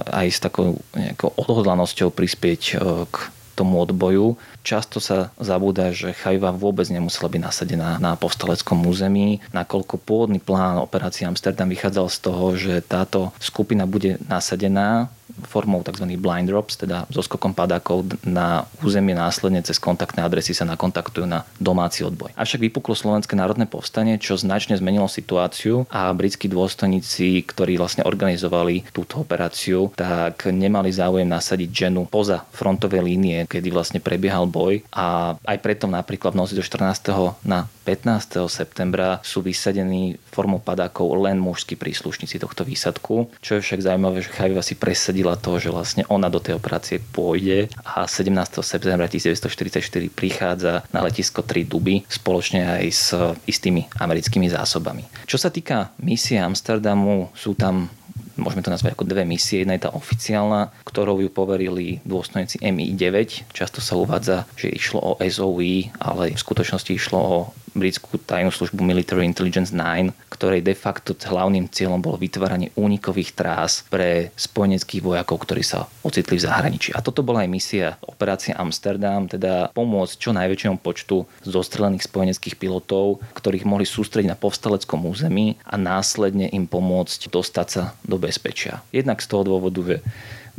aj 0.10 0.26
s 0.26 0.42
takou 0.42 0.82
nejakou 0.98 1.38
odhodlanosťou 1.38 2.10
prispieť 2.10 2.62
e, 2.66 3.06
k 3.06 3.16
tomu 3.60 3.84
odboju. 3.84 4.40
Často 4.64 5.04
sa 5.04 5.36
zabúda, 5.36 5.92
že 5.92 6.16
Chajva 6.16 6.56
vôbec 6.56 6.88
nemusela 6.88 7.28
byť 7.28 7.42
nasadená 7.44 8.00
na 8.00 8.16
povstaleckom 8.16 8.88
území, 8.88 9.44
nakoľko 9.52 10.00
pôvodný 10.00 10.40
plán 10.40 10.80
operácie 10.80 11.28
Amsterdam 11.28 11.68
vychádzal 11.68 12.08
z 12.08 12.18
toho, 12.24 12.46
že 12.56 12.74
táto 12.80 13.36
skupina 13.44 13.84
bude 13.84 14.16
nasadená 14.32 15.12
formou 15.48 15.86
tzv. 15.86 16.06
blind 16.20 16.50
drops, 16.50 16.80
teda 16.80 17.06
so 17.14 17.22
skokom 17.24 17.54
padákov 17.54 18.08
na 18.26 18.66
územie 18.84 19.14
následne 19.14 19.62
cez 19.64 19.78
kontaktné 19.78 20.26
adresy 20.26 20.52
sa 20.52 20.66
nakontaktujú 20.68 21.26
na 21.28 21.46
domáci 21.62 22.04
odboj. 22.04 22.34
Avšak 22.36 22.70
vypuklo 22.70 22.98
Slovenské 22.98 23.38
národné 23.38 23.70
povstanie, 23.70 24.20
čo 24.20 24.36
značne 24.36 24.76
zmenilo 24.76 25.08
situáciu 25.08 25.86
a 25.92 26.12
britskí 26.12 26.50
dôstojníci, 26.52 27.44
ktorí 27.46 27.80
vlastne 27.80 28.04
organizovali 28.04 28.90
túto 28.92 29.22
operáciu, 29.22 29.92
tak 29.94 30.50
nemali 30.50 30.90
záujem 30.90 31.28
nasadiť 31.28 31.70
ženu 31.70 32.10
poza 32.10 32.44
frontové 32.52 33.00
línie, 33.00 33.46
kedy 33.46 33.70
vlastne 33.70 34.00
prebiehal 34.02 34.50
boj 34.50 34.82
a 34.92 35.38
aj 35.38 35.58
preto 35.62 35.86
napríklad 35.86 36.34
v 36.34 36.40
noci 36.42 36.54
do 36.58 36.64
14. 36.66 37.46
na 37.46 37.70
15. 37.90 38.46
septembra 38.50 39.18
sú 39.26 39.42
vysadení 39.42 40.22
formou 40.30 40.62
padákov 40.62 41.10
len 41.26 41.42
mužskí 41.42 41.74
príslušníci 41.74 42.38
tohto 42.38 42.62
výsadku. 42.62 43.34
Čo 43.42 43.58
je 43.58 43.66
však 43.66 43.82
zaujímavé, 43.82 44.22
že 44.22 44.30
Chaviva 44.30 44.62
si 44.62 44.78
presadila 44.78 45.29
to, 45.38 45.62
že 45.62 45.70
vlastne 45.70 46.04
ona 46.10 46.32
do 46.32 46.42
tej 46.42 46.58
operácie 46.58 46.98
pôjde 46.98 47.70
a 47.84 48.08
17. 48.08 48.32
septembra 48.66 49.06
1944 49.06 50.10
prichádza 50.10 50.88
na 50.90 51.06
letisko 51.06 51.46
3 51.46 51.68
Duby 51.68 52.08
spoločne 52.10 52.66
aj 52.66 52.86
s 52.90 53.14
istými 53.46 53.86
americkými 54.00 54.50
zásobami. 54.50 55.06
Čo 55.30 55.38
sa 55.38 55.54
týka 55.54 55.94
misie 56.02 56.42
Amsterdamu, 56.42 57.30
sú 57.36 57.54
tam 57.54 57.92
môžeme 58.40 58.64
to 58.64 58.72
nazvať 58.72 58.96
ako 58.96 59.06
dve 59.06 59.28
misie. 59.28 59.62
Jedna 59.62 59.76
je 59.76 59.86
tá 59.86 59.92
oficiálna, 59.92 60.72
ktorou 60.88 61.20
ju 61.20 61.30
poverili 61.30 62.00
dôstojníci 62.08 62.64
MI9. 62.64 63.52
Často 63.52 63.84
sa 63.84 64.00
uvádza, 64.00 64.48
že 64.56 64.72
išlo 64.72 65.04
o 65.04 65.14
SOE, 65.20 65.92
ale 66.00 66.34
v 66.34 66.40
skutočnosti 66.40 66.92
išlo 66.96 67.20
o 67.20 67.38
britskú 67.74 68.20
tajnú 68.22 68.50
službu 68.54 68.82
Military 68.82 69.26
Intelligence 69.26 69.74
9, 69.74 70.14
ktorej 70.32 70.62
de 70.66 70.76
facto 70.76 71.14
hlavným 71.16 71.70
cieľom 71.70 72.00
bolo 72.00 72.18
vytváranie 72.20 72.74
únikových 72.76 73.36
trás 73.36 73.84
pre 73.88 74.32
spojeneckých 74.36 75.04
vojakov, 75.04 75.44
ktorí 75.44 75.64
sa 75.66 75.88
ocitli 76.02 76.40
v 76.40 76.46
zahraničí. 76.46 76.90
A 76.96 77.04
toto 77.04 77.22
bola 77.26 77.44
aj 77.46 77.50
misia 77.52 77.88
operácia 78.06 78.56
Amsterdam, 78.58 79.28
teda 79.28 79.70
pomôcť 79.76 80.16
čo 80.16 80.32
najväčšiemu 80.34 80.78
počtu 80.80 81.28
zostrelených 81.44 82.08
spojeneckých 82.08 82.56
pilotov, 82.56 83.22
ktorých 83.36 83.68
mohli 83.68 83.86
sústrediť 83.86 84.32
na 84.32 84.40
povstaleckom 84.40 85.06
území 85.06 85.60
a 85.66 85.76
následne 85.76 86.50
im 86.50 86.66
pomôcť 86.66 87.30
dostať 87.30 87.68
sa 87.68 87.84
do 88.06 88.16
bezpečia. 88.20 88.82
Jednak 88.96 89.20
z 89.20 89.28
toho 89.30 89.44
dôvodu, 89.46 89.80
že 89.86 89.98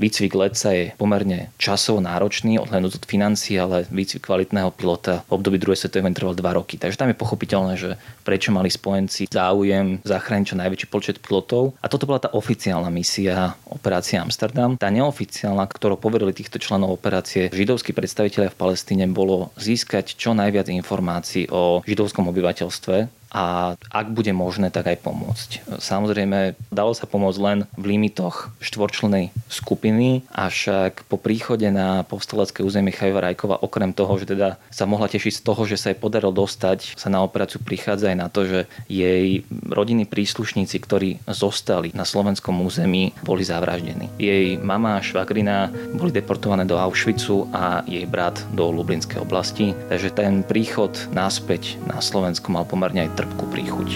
Výcvik 0.01 0.33
letca 0.33 0.73
je 0.73 0.97
pomerne 0.97 1.53
časovo 1.61 2.01
náročný, 2.01 2.57
odhľadnúť 2.57 2.97
od 2.97 3.05
financií, 3.05 3.61
ale 3.61 3.85
výcvik 3.93 4.25
kvalitného 4.25 4.73
pilota 4.73 5.21
v 5.29 5.37
období 5.37 5.61
druhej 5.61 5.85
svetovej 5.85 6.09
vojny 6.09 6.17
trval 6.17 6.33
2 6.33 6.57
roky. 6.57 6.81
Takže 6.81 6.97
tam 6.97 7.13
je 7.13 7.21
pochopiteľné, 7.21 7.77
že 7.77 8.01
prečo 8.25 8.49
mali 8.49 8.73
spojenci 8.73 9.29
záujem 9.29 10.01
zachrániť 10.01 10.47
čo 10.49 10.57
najväčší 10.57 10.87
počet 10.89 11.21
pilotov. 11.21 11.77
A 11.85 11.93
toto 11.93 12.09
bola 12.09 12.25
tá 12.25 12.33
oficiálna 12.33 12.89
misia 12.89 13.61
operácie 13.69 14.17
Amsterdam. 14.17 14.81
Tá 14.81 14.89
neoficiálna, 14.89 15.69
ktorou 15.69 16.01
poverili 16.01 16.33
týchto 16.33 16.57
členov 16.57 16.97
operácie 16.97 17.53
židovskí 17.53 17.93
predstavitelia 17.93 18.49
v 18.49 18.57
Palestíne, 18.57 19.05
bolo 19.13 19.53
získať 19.61 20.17
čo 20.17 20.33
najviac 20.33 20.73
informácií 20.73 21.53
o 21.53 21.85
židovskom 21.85 22.25
obyvateľstve 22.33 23.20
a 23.31 23.75
ak 23.79 24.11
bude 24.11 24.35
možné, 24.35 24.75
tak 24.75 24.91
aj 24.91 24.99
pomôcť. 25.07 25.51
Samozrejme, 25.79 26.59
dalo 26.75 26.93
sa 26.93 27.07
pomôcť 27.07 27.39
len 27.39 27.59
v 27.79 27.95
limitoch 27.95 28.51
štvorčlenej 28.59 29.31
skupiny, 29.47 30.27
avšak 30.35 31.07
po 31.07 31.15
príchode 31.15 31.71
na 31.71 32.03
povstalecké 32.03 32.67
územie 32.67 32.91
Chajva 32.91 33.31
Rajkova, 33.31 33.63
okrem 33.63 33.95
toho, 33.95 34.19
že 34.19 34.35
teda 34.35 34.59
sa 34.75 34.85
mohla 34.91 35.07
tešiť 35.07 35.41
z 35.41 35.45
toho, 35.47 35.63
že 35.63 35.79
sa 35.79 35.95
jej 35.95 35.99
podarilo 35.99 36.35
dostať, 36.35 36.99
sa 36.99 37.07
na 37.07 37.23
operáciu 37.23 37.63
prichádza 37.63 38.11
aj 38.11 38.19
na 38.19 38.27
to, 38.27 38.41
že 38.47 38.61
jej 38.91 39.47
rodinní 39.71 40.11
príslušníci, 40.11 40.77
ktorí 40.83 41.23
zostali 41.31 41.95
na 41.95 42.03
slovenskom 42.03 42.59
území, 42.67 43.15
boli 43.23 43.47
zavraždení. 43.47 44.11
Jej 44.19 44.59
mama 44.59 44.99
a 44.99 45.05
švagrina 45.05 45.71
boli 45.95 46.11
deportované 46.11 46.67
do 46.67 46.75
Auschwitzu 46.75 47.47
a 47.55 47.87
jej 47.87 48.03
brat 48.11 48.43
do 48.51 48.75
Lublinskej 48.75 49.23
oblasti, 49.23 49.71
takže 49.87 50.11
ten 50.11 50.43
príchod 50.43 50.91
naspäť 51.15 51.79
na 51.87 52.03
Slovensku 52.03 52.51
mal 52.51 52.67
pomerne 52.67 53.07
aj 53.07 53.20
trpkú 53.21 53.45
príchuť. 53.53 53.89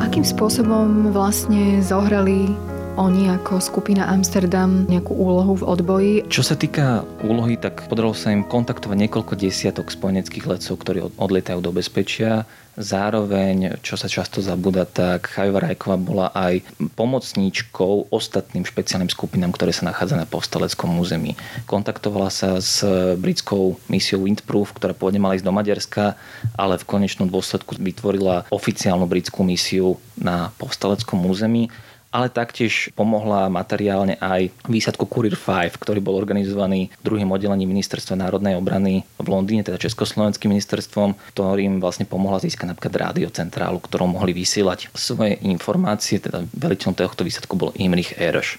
Akým 0.00 0.24
spôsobom 0.24 1.12
vlastne 1.12 1.84
zohrali 1.84 2.56
oni 2.96 3.28
ako 3.28 3.60
skupina 3.60 4.08
Amsterdam 4.08 4.88
nejakú 4.88 5.12
úlohu 5.12 5.60
v 5.60 5.66
odboji. 5.68 6.14
Čo 6.32 6.40
sa 6.40 6.56
týka 6.56 7.04
úlohy, 7.20 7.60
tak 7.60 7.84
podarilo 7.92 8.16
sa 8.16 8.32
im 8.32 8.40
kontaktovať 8.40 8.96
niekoľko 8.96 9.36
desiatok 9.36 9.92
spojeneckých 9.92 10.48
letcov, 10.48 10.80
ktorí 10.80 10.98
odlietajú 11.20 11.60
do 11.60 11.76
bezpečia. 11.76 12.48
Zároveň, 12.76 13.80
čo 13.80 13.96
sa 13.96 14.04
často 14.04 14.44
zabúda, 14.44 14.84
tak 14.84 15.32
Chajva 15.32 15.64
Rajková 15.64 15.96
bola 15.96 16.28
aj 16.36 16.60
pomocníčkou 16.92 18.12
ostatným 18.12 18.68
špeciálnym 18.68 19.08
skupinám, 19.08 19.52
ktoré 19.56 19.72
sa 19.72 19.88
nachádza 19.88 20.20
na 20.20 20.28
povstaleckom 20.28 21.00
území. 21.00 21.40
Kontaktovala 21.64 22.28
sa 22.28 22.60
s 22.60 22.84
britskou 23.16 23.80
misiou 23.88 24.28
Windproof, 24.28 24.76
ktorá 24.76 24.92
pôvodne 24.92 25.20
mala 25.20 25.40
ísť 25.40 25.48
do 25.48 25.56
Maďarska, 25.56 26.20
ale 26.52 26.76
v 26.76 26.84
konečnom 26.84 27.32
dôsledku 27.32 27.80
vytvorila 27.80 28.44
oficiálnu 28.52 29.08
britskú 29.08 29.40
misiu 29.40 29.96
na 30.20 30.52
povstaleckom 30.60 31.24
území 31.24 31.72
ale 32.16 32.32
taktiež 32.32 32.88
pomohla 32.96 33.52
materiálne 33.52 34.16
aj 34.16 34.48
výsadku 34.64 35.04
Courier 35.04 35.36
5, 35.36 35.76
ktorý 35.76 36.00
bol 36.00 36.16
organizovaný 36.16 36.88
druhým 37.04 37.28
oddelením 37.28 37.76
Ministerstva 37.76 38.16
národnej 38.16 38.56
obrany 38.56 39.04
v 39.20 39.28
Londýne, 39.28 39.60
teda 39.60 39.76
Československým 39.76 40.48
ministerstvom, 40.48 41.12
ktorým 41.36 41.76
vlastne 41.76 42.08
pomohla 42.08 42.40
získať 42.40 42.72
napríklad 42.72 43.12
rádiocentrálu, 43.12 43.76
ktorou 43.84 44.08
mohli 44.08 44.32
vysielať 44.32 44.88
svoje 44.96 45.36
informácie, 45.44 46.16
teda 46.16 46.48
veliteľom 46.56 46.96
tohto 46.96 47.20
výsadku 47.20 47.52
bol 47.52 47.76
Imrich 47.76 48.16
Erš. 48.16 48.56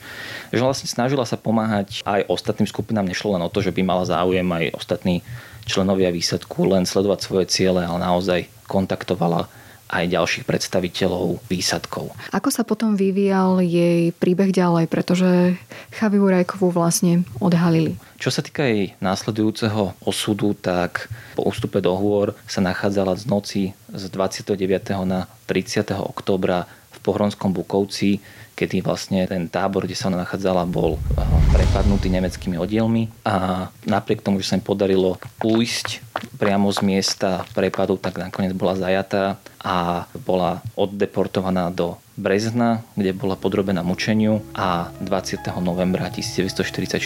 Že 0.54 0.62
vlastne 0.62 0.86
snažila 0.86 1.26
sa 1.26 1.42
pomáhať 1.42 2.06
aj 2.06 2.30
ostatným 2.30 2.70
skupinám, 2.70 3.10
nešlo 3.10 3.34
len 3.34 3.42
o 3.42 3.50
to, 3.50 3.66
že 3.66 3.74
by 3.74 3.82
mala 3.82 4.06
záujem 4.06 4.46
aj 4.46 4.78
ostatní 4.78 5.26
členovia 5.66 6.14
výsadku 6.14 6.70
len 6.70 6.86
sledovať 6.86 7.20
svoje 7.26 7.46
ciele, 7.50 7.82
ale 7.82 7.98
naozaj 8.06 8.46
kontaktovala 8.70 9.50
aj 9.88 10.12
ďalších 10.12 10.44
predstaviteľov 10.44 11.40
výsadkov. 11.48 12.12
Ako 12.36 12.52
sa 12.52 12.68
potom 12.68 13.00
vyvíjal 13.00 13.64
jej 13.64 14.12
príbeh 14.12 14.52
ďalej, 14.52 14.92
pretože 14.92 15.56
Chaviu 15.96 16.28
Rajkovú 16.28 16.76
vlastne 16.76 17.24
odhalili? 17.40 17.96
Čo 18.18 18.34
sa 18.34 18.42
týka 18.44 18.66
jej 18.68 18.98
následujúceho 19.00 19.96
osudu, 20.04 20.58
tak 20.58 21.08
po 21.38 21.48
ústupe 21.48 21.80
do 21.80 21.94
hôr 21.96 22.36
sa 22.50 22.60
nachádzala 22.60 23.16
z 23.16 23.24
noci 23.30 23.62
z 23.94 24.04
29. 24.12 24.58
na 25.06 25.30
30. 25.48 25.96
oktobra 25.96 26.68
v 26.92 26.98
Pohronskom 27.06 27.54
Bukovci, 27.54 28.20
kedy 28.58 28.82
vlastne 28.82 29.30
ten 29.30 29.46
tábor, 29.46 29.86
kde 29.86 29.94
sa 29.94 30.10
ona 30.10 30.26
nachádzala, 30.26 30.66
bol 30.66 30.98
eh, 30.98 31.22
prepadnutý 31.54 32.10
nemeckými 32.10 32.58
oddielmi 32.58 33.14
a 33.22 33.70
napriek 33.86 34.26
tomu, 34.26 34.42
že 34.42 34.50
sa 34.50 34.58
im 34.58 34.66
podarilo 34.66 35.22
ujsť 35.46 36.02
priamo 36.42 36.74
z 36.74 36.82
miesta 36.82 37.46
prepadu, 37.54 38.02
tak 38.02 38.18
nakoniec 38.18 38.58
bola 38.58 38.74
zajatá 38.74 39.38
a 39.62 40.10
bola 40.26 40.66
oddeportovaná 40.74 41.70
do 41.70 42.02
Brezna, 42.18 42.82
kde 42.98 43.14
bola 43.14 43.38
podrobená 43.38 43.86
mučeniu 43.86 44.42
a 44.58 44.90
20. 45.06 45.46
novembra 45.62 46.10
1944 46.10 46.98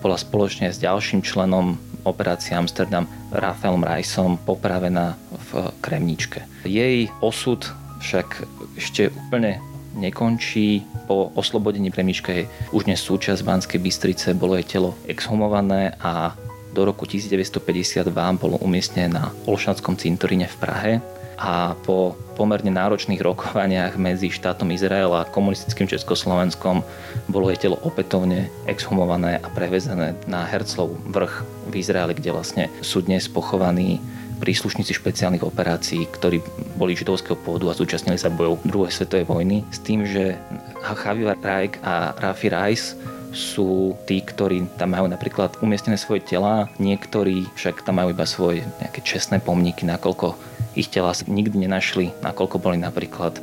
bola 0.00 0.16
spoločne 0.16 0.72
s 0.72 0.80
ďalším 0.80 1.20
členom 1.20 1.76
operácie 2.08 2.56
Amsterdam 2.56 3.04
Rafaelom 3.28 3.84
Reisom 3.84 4.40
popravená 4.40 5.20
v 5.52 5.68
Kremničke. 5.84 6.48
Jej 6.64 7.12
osud 7.20 7.68
však 8.00 8.48
ešte 8.80 9.12
úplne 9.12 9.60
nekončí. 9.94 10.86
Po 11.06 11.32
oslobodení 11.34 11.90
Kremnička 11.90 12.30
je 12.32 12.44
už 12.70 12.86
dnes 12.86 13.02
súčasť 13.02 13.42
Banskej 13.42 13.80
Bystrice, 13.82 14.36
bolo 14.36 14.54
jej 14.58 14.78
telo 14.78 14.94
exhumované 15.06 15.94
a 15.98 16.34
do 16.70 16.86
roku 16.86 17.02
1952 17.02 18.14
bolo 18.38 18.56
umiestnené 18.62 19.10
na 19.10 19.34
Olšanskom 19.50 19.98
cintoríne 19.98 20.46
v 20.46 20.56
Prahe 20.62 20.92
a 21.40 21.72
po 21.72 22.14
pomerne 22.36 22.68
náročných 22.68 23.24
rokovaniach 23.24 23.96
medzi 23.96 24.28
štátom 24.28 24.68
Izrael 24.76 25.08
a 25.16 25.24
komunistickým 25.24 25.88
Československom 25.88 26.84
bolo 27.32 27.48
jej 27.48 27.66
telo 27.66 27.80
opätovne 27.80 28.52
exhumované 28.68 29.40
a 29.40 29.48
prevezené 29.48 30.12
na 30.28 30.44
Herclov 30.44 31.00
vrch 31.08 31.34
v 31.72 31.74
Izraeli, 31.80 32.12
kde 32.12 32.30
vlastne 32.36 32.64
sú 32.84 33.00
dnes 33.00 33.24
pochovaní 33.24 34.04
príslušníci 34.40 34.96
špeciálnych 34.96 35.44
operácií, 35.44 36.08
ktorí 36.08 36.40
boli 36.80 36.96
židovského 36.96 37.36
pôvodu 37.36 37.68
a 37.70 37.76
zúčastnili 37.76 38.16
sa 38.16 38.32
bojov 38.32 38.64
druhej 38.64 38.90
svetovej 38.96 39.28
vojny, 39.28 39.62
s 39.68 39.78
tým, 39.84 40.08
že 40.08 40.40
Javier 40.80 41.36
Rajk 41.36 41.84
a 41.84 42.16
Rafi 42.16 42.48
Rice 42.48 42.96
sú 43.30 43.94
tí, 44.10 44.24
ktorí 44.24 44.66
tam 44.74 44.96
majú 44.96 45.06
napríklad 45.06 45.54
umiestnené 45.62 46.00
svoje 46.00 46.26
tela, 46.26 46.66
niektorí 46.82 47.46
však 47.54 47.86
tam 47.86 48.02
majú 48.02 48.10
iba 48.10 48.26
svoje 48.26 48.66
nejaké 48.82 49.04
čestné 49.06 49.38
pomníky, 49.38 49.86
nakoľko 49.86 50.34
ich 50.74 50.90
tela 50.90 51.14
nikdy 51.26 51.66
nenašli, 51.66 52.10
nakoľko 52.22 52.56
boli 52.58 52.78
napríklad 52.78 53.38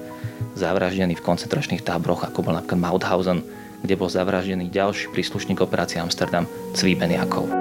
zavraždení 0.58 1.16
v 1.16 1.26
koncentračných 1.26 1.86
táboroch, 1.86 2.26
ako 2.26 2.44
bol 2.44 2.54
napríklad 2.58 2.82
Mauthausen, 2.84 3.40
kde 3.86 3.96
bol 3.96 4.10
zavraždený 4.10 4.74
ďalší 4.74 5.14
príslušník 5.14 5.62
operácie 5.62 6.02
Amsterdam, 6.02 6.50
Cvíben 6.74 7.14
Jakov. 7.14 7.57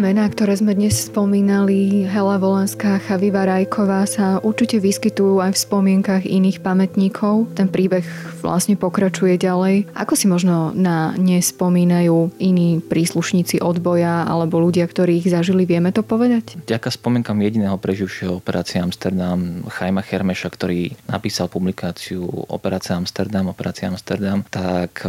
mená, 0.06 0.30
ktoré 0.30 0.54
sme 0.54 0.78
dnes 0.78 1.10
spomínali, 1.10 2.06
Hela 2.06 2.38
Volanská 2.38 3.02
Chaviva 3.02 3.41
Rajková, 3.41 4.06
sa 4.06 4.38
určite 4.38 4.78
vyskytujú 4.78 5.41
aj 5.41 5.58
v 5.58 5.62
spomienkach 5.65 6.24
iných 6.30 6.62
pamätníkov. 6.62 7.58
Ten 7.58 7.65
príbeh 7.65 8.06
vlastne 8.46 8.78
pokračuje 8.78 9.41
ďalej. 9.41 9.89
Ako 9.98 10.13
si 10.13 10.30
možno 10.30 10.70
na 10.78 11.18
ne 11.18 11.41
spomínajú 11.41 12.38
iní 12.38 12.86
príslušníci 12.86 13.65
odboja 13.65 14.30
alebo 14.30 14.62
ľudia, 14.62 14.86
ktorí 14.86 15.26
ich 15.26 15.34
zažili, 15.34 15.65
vieme 15.65 15.89
to 15.89 16.06
povedať? 16.06 16.54
Ďaká 16.70 16.94
spomienkam 16.94 17.41
jediného 17.41 17.82
preživšieho 17.82 18.38
operácie 18.38 18.78
Amsterdam, 18.78 19.65
Chajma 19.65 20.06
Hermeša, 20.06 20.54
ktorý 20.54 20.94
napísal 21.10 21.50
publikáciu 21.50 22.30
Operácia 22.54 22.94
Amsterdam, 22.94 23.50
Operácia 23.50 23.89
Amsterdam, 23.89 24.46
tak 24.54 25.02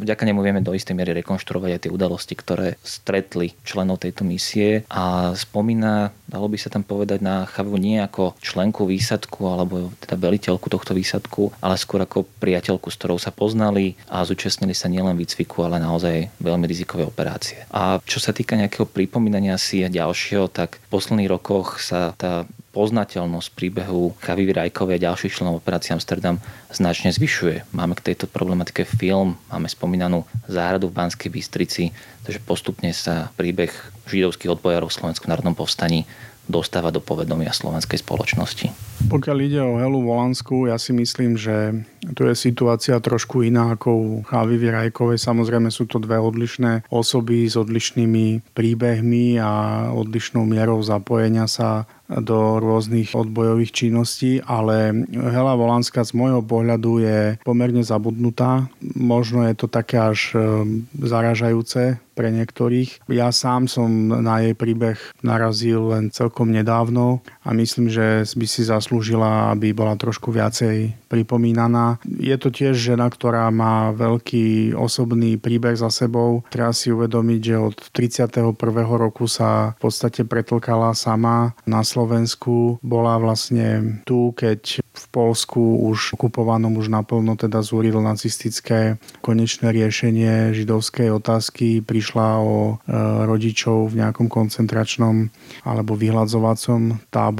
vďaka 0.00 0.24
nemu 0.24 0.40
vieme 0.40 0.64
do 0.64 0.72
istej 0.72 0.96
miery 0.96 1.12
rekonštruovať 1.20 1.70
aj 1.76 1.80
tie 1.86 1.92
udalosti, 1.92 2.34
ktoré 2.34 2.80
stretli 2.80 3.52
členov 3.62 4.00
tejto 4.00 4.24
misie 4.24 4.88
a 4.88 5.36
spomína, 5.36 6.10
dalo 6.24 6.48
by 6.48 6.56
sa 6.56 6.72
tam 6.72 6.82
povedať 6.82 7.20
na 7.20 7.44
Chavu 7.44 7.76
nie 7.76 8.00
ako 8.00 8.34
členku 8.40 8.88
výsadku 8.88 9.44
alebo 9.44 9.92
teda 10.00 10.16
veliteľku 10.16 10.66
tohto 10.72 10.96
výsadku, 10.96 11.52
ale 11.60 11.76
skôr 11.76 12.00
ako 12.02 12.24
priateľku, 12.40 12.88
s 12.88 12.98
ktorou 12.98 13.20
sa 13.20 13.30
poznali 13.30 13.94
a 14.08 14.24
zúčastnili 14.24 14.72
sa 14.72 14.88
nielen 14.88 15.14
výcviku, 15.20 15.68
ale 15.68 15.82
naozaj 15.82 16.32
veľmi 16.40 16.64
rizikové 16.64 17.04
operácie. 17.04 17.68
A 17.70 18.00
čo 18.02 18.18
sa 18.18 18.32
týka 18.32 18.56
nejakého 18.56 18.88
pripomínania 18.88 19.60
si 19.60 19.84
a 19.84 19.92
ďalšieho, 19.92 20.48
tak 20.48 20.80
v 20.80 20.88
posledných 20.88 21.30
rokoch 21.30 21.82
sa 21.82 22.16
tá 22.16 22.48
poznateľnosť 22.80 23.52
príbehu 23.52 24.16
Chavivy 24.24 24.56
Rajkovej 24.56 24.96
a 24.96 25.12
ďalších 25.12 25.36
členov 25.36 25.60
operácie 25.60 25.92
Amsterdam 25.92 26.40
značne 26.72 27.12
zvyšuje. 27.12 27.68
Máme 27.76 27.92
k 27.92 28.08
tejto 28.08 28.24
problematike 28.24 28.88
film, 28.88 29.36
máme 29.52 29.68
spomínanú 29.68 30.24
záhradu 30.48 30.88
v 30.88 30.96
Banskej 30.96 31.28
Bystrici, 31.28 31.92
takže 32.24 32.40
postupne 32.40 32.88
sa 32.96 33.28
príbeh 33.36 33.68
židovských 34.08 34.56
odbojárov 34.56 34.88
v 34.88 34.96
Slovenskom 34.96 35.28
národnom 35.28 35.52
povstaní 35.52 36.08
dostáva 36.50 36.90
do 36.90 36.98
povedomia 36.98 37.54
slovenskej 37.54 38.02
spoločnosti. 38.02 38.74
Pokiaľ 39.06 39.38
ide 39.38 39.60
o 39.62 39.78
Helu 39.78 40.02
Volansku, 40.02 40.66
ja 40.66 40.76
si 40.76 40.90
myslím, 40.90 41.38
že 41.38 41.86
tu 42.18 42.26
je 42.26 42.34
situácia 42.34 42.98
trošku 42.98 43.46
iná 43.46 43.78
ako 43.78 43.88
u 43.94 44.10
Chavivy 44.26 44.68
Rajkovej. 44.68 45.22
Samozrejme 45.22 45.70
sú 45.70 45.86
to 45.86 46.02
dve 46.02 46.18
odlišné 46.18 46.90
osoby 46.90 47.46
s 47.46 47.54
odlišnými 47.54 48.52
príbehmi 48.52 49.38
a 49.38 49.50
odlišnou 49.94 50.42
mierou 50.42 50.82
zapojenia 50.82 51.46
sa 51.46 51.86
do 52.18 52.58
rôznych 52.58 53.14
odbojových 53.14 53.70
činností, 53.70 54.42
ale 54.42 55.06
Hela 55.14 55.54
Volanská 55.54 56.02
z 56.02 56.18
môjho 56.18 56.42
pohľadu 56.42 57.06
je 57.06 57.18
pomerne 57.46 57.86
zabudnutá. 57.86 58.66
Možno 58.98 59.46
je 59.46 59.54
to 59.54 59.70
také 59.70 60.02
až 60.02 60.34
e, 60.34 60.38
zaražajúce 60.98 62.02
pre 62.18 62.28
niektorých. 62.34 63.06
Ja 63.08 63.30
sám 63.30 63.70
som 63.70 63.88
na 64.10 64.42
jej 64.42 64.52
príbeh 64.58 64.98
narazil 65.22 65.94
len 65.94 66.10
celkom 66.10 66.50
nedávno 66.50 67.22
a 67.50 67.54
myslím, 67.58 67.90
že 67.90 68.22
by 68.38 68.46
si 68.46 68.62
zaslúžila, 68.62 69.50
aby 69.50 69.74
bola 69.74 69.98
trošku 69.98 70.30
viacej 70.30 70.94
pripomínaná. 71.10 71.98
Je 72.06 72.38
to 72.38 72.54
tiež 72.54 72.78
žena, 72.78 73.10
ktorá 73.10 73.50
má 73.50 73.90
veľký 73.90 74.78
osobný 74.78 75.34
príbeh 75.34 75.74
za 75.74 75.90
sebou. 75.90 76.46
Treba 76.54 76.70
si 76.70 76.94
uvedomiť, 76.94 77.40
že 77.42 77.56
od 77.58 77.76
31. 77.90 78.54
roku 78.86 79.26
sa 79.26 79.74
v 79.82 79.90
podstate 79.90 80.22
pretlkala 80.22 80.94
sama 80.94 81.58
na 81.66 81.82
Slovensku. 81.82 82.78
Bola 82.86 83.18
vlastne 83.18 83.98
tu, 84.06 84.30
keď 84.38 84.78
v 84.78 85.06
Polsku 85.10 85.90
už 85.90 86.14
okupovanom 86.14 86.76
už 86.78 86.92
naplno 86.92 87.34
teda 87.34 87.64
zúril 87.66 87.98
nacistické 87.98 89.00
konečné 89.24 89.74
riešenie 89.74 90.54
židovskej 90.54 91.08
otázky. 91.10 91.82
Prišla 91.82 92.38
o 92.38 92.76
e, 92.78 92.94
rodičov 93.24 93.90
v 93.90 94.04
nejakom 94.04 94.28
koncentračnom 94.28 95.32
alebo 95.64 95.96
vyhľadzovacom 95.96 97.00
tábore 97.08 97.39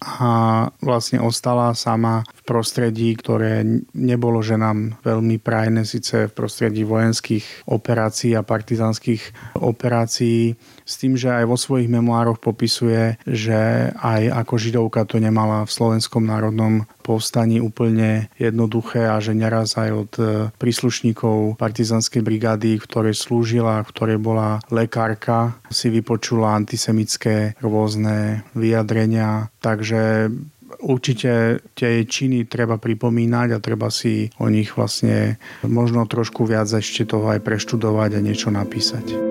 a 0.00 0.30
vlastne 0.78 1.18
ostala 1.18 1.74
sama 1.74 2.22
v 2.30 2.42
prostredí 2.46 3.10
ktoré 3.16 3.62
nebolo 3.94 4.40
ženám 4.40 5.00
veľmi 5.02 5.36
prajné, 5.42 5.84
síce 5.84 6.28
v 6.28 6.32
prostredí 6.32 6.86
vojenských 6.86 7.68
operácií 7.68 8.32
a 8.34 8.46
partizánskych 8.46 9.54
operácií, 9.58 10.56
s 10.90 10.94
tým, 10.98 11.14
že 11.14 11.30
aj 11.30 11.44
vo 11.46 11.54
svojich 11.54 11.86
memoároch 11.86 12.42
popisuje, 12.42 13.20
že 13.22 13.92
aj 13.94 14.42
ako 14.42 14.54
židovka 14.58 15.06
to 15.06 15.22
nemala 15.22 15.62
v 15.62 15.70
slovenskom 15.70 16.26
národnom 16.26 16.82
povstaní 17.10 17.62
úplne 17.62 18.26
jednoduché 18.38 19.06
a 19.06 19.22
že 19.22 19.34
neraz 19.38 19.78
aj 19.78 19.90
od 19.90 20.12
e, 20.18 20.24
príslušníkov 20.58 21.58
partizanskej 21.58 22.22
brigády, 22.22 22.78
v 22.78 22.86
ktorej 22.86 23.14
slúžila, 23.14 23.82
v 23.82 23.90
ktorej 23.90 24.18
bola 24.18 24.62
lekárka, 24.70 25.58
si 25.70 25.90
vypočula 25.90 26.54
antisemické 26.54 27.54
rôzne 27.62 28.46
vyjadrenia. 28.58 29.29
Takže 29.60 30.30
určite 30.78 31.60
tie 31.74 32.04
činy 32.06 32.46
treba 32.46 32.78
pripomínať 32.78 33.48
a 33.56 33.62
treba 33.62 33.90
si 33.90 34.30
o 34.38 34.46
nich 34.46 34.74
vlastne 34.78 35.36
možno 35.66 36.06
trošku 36.06 36.46
viac 36.46 36.70
ešte 36.70 37.06
toho 37.06 37.34
aj 37.34 37.42
preštudovať 37.42 38.10
a 38.16 38.24
niečo 38.24 38.48
napísať. 38.54 39.29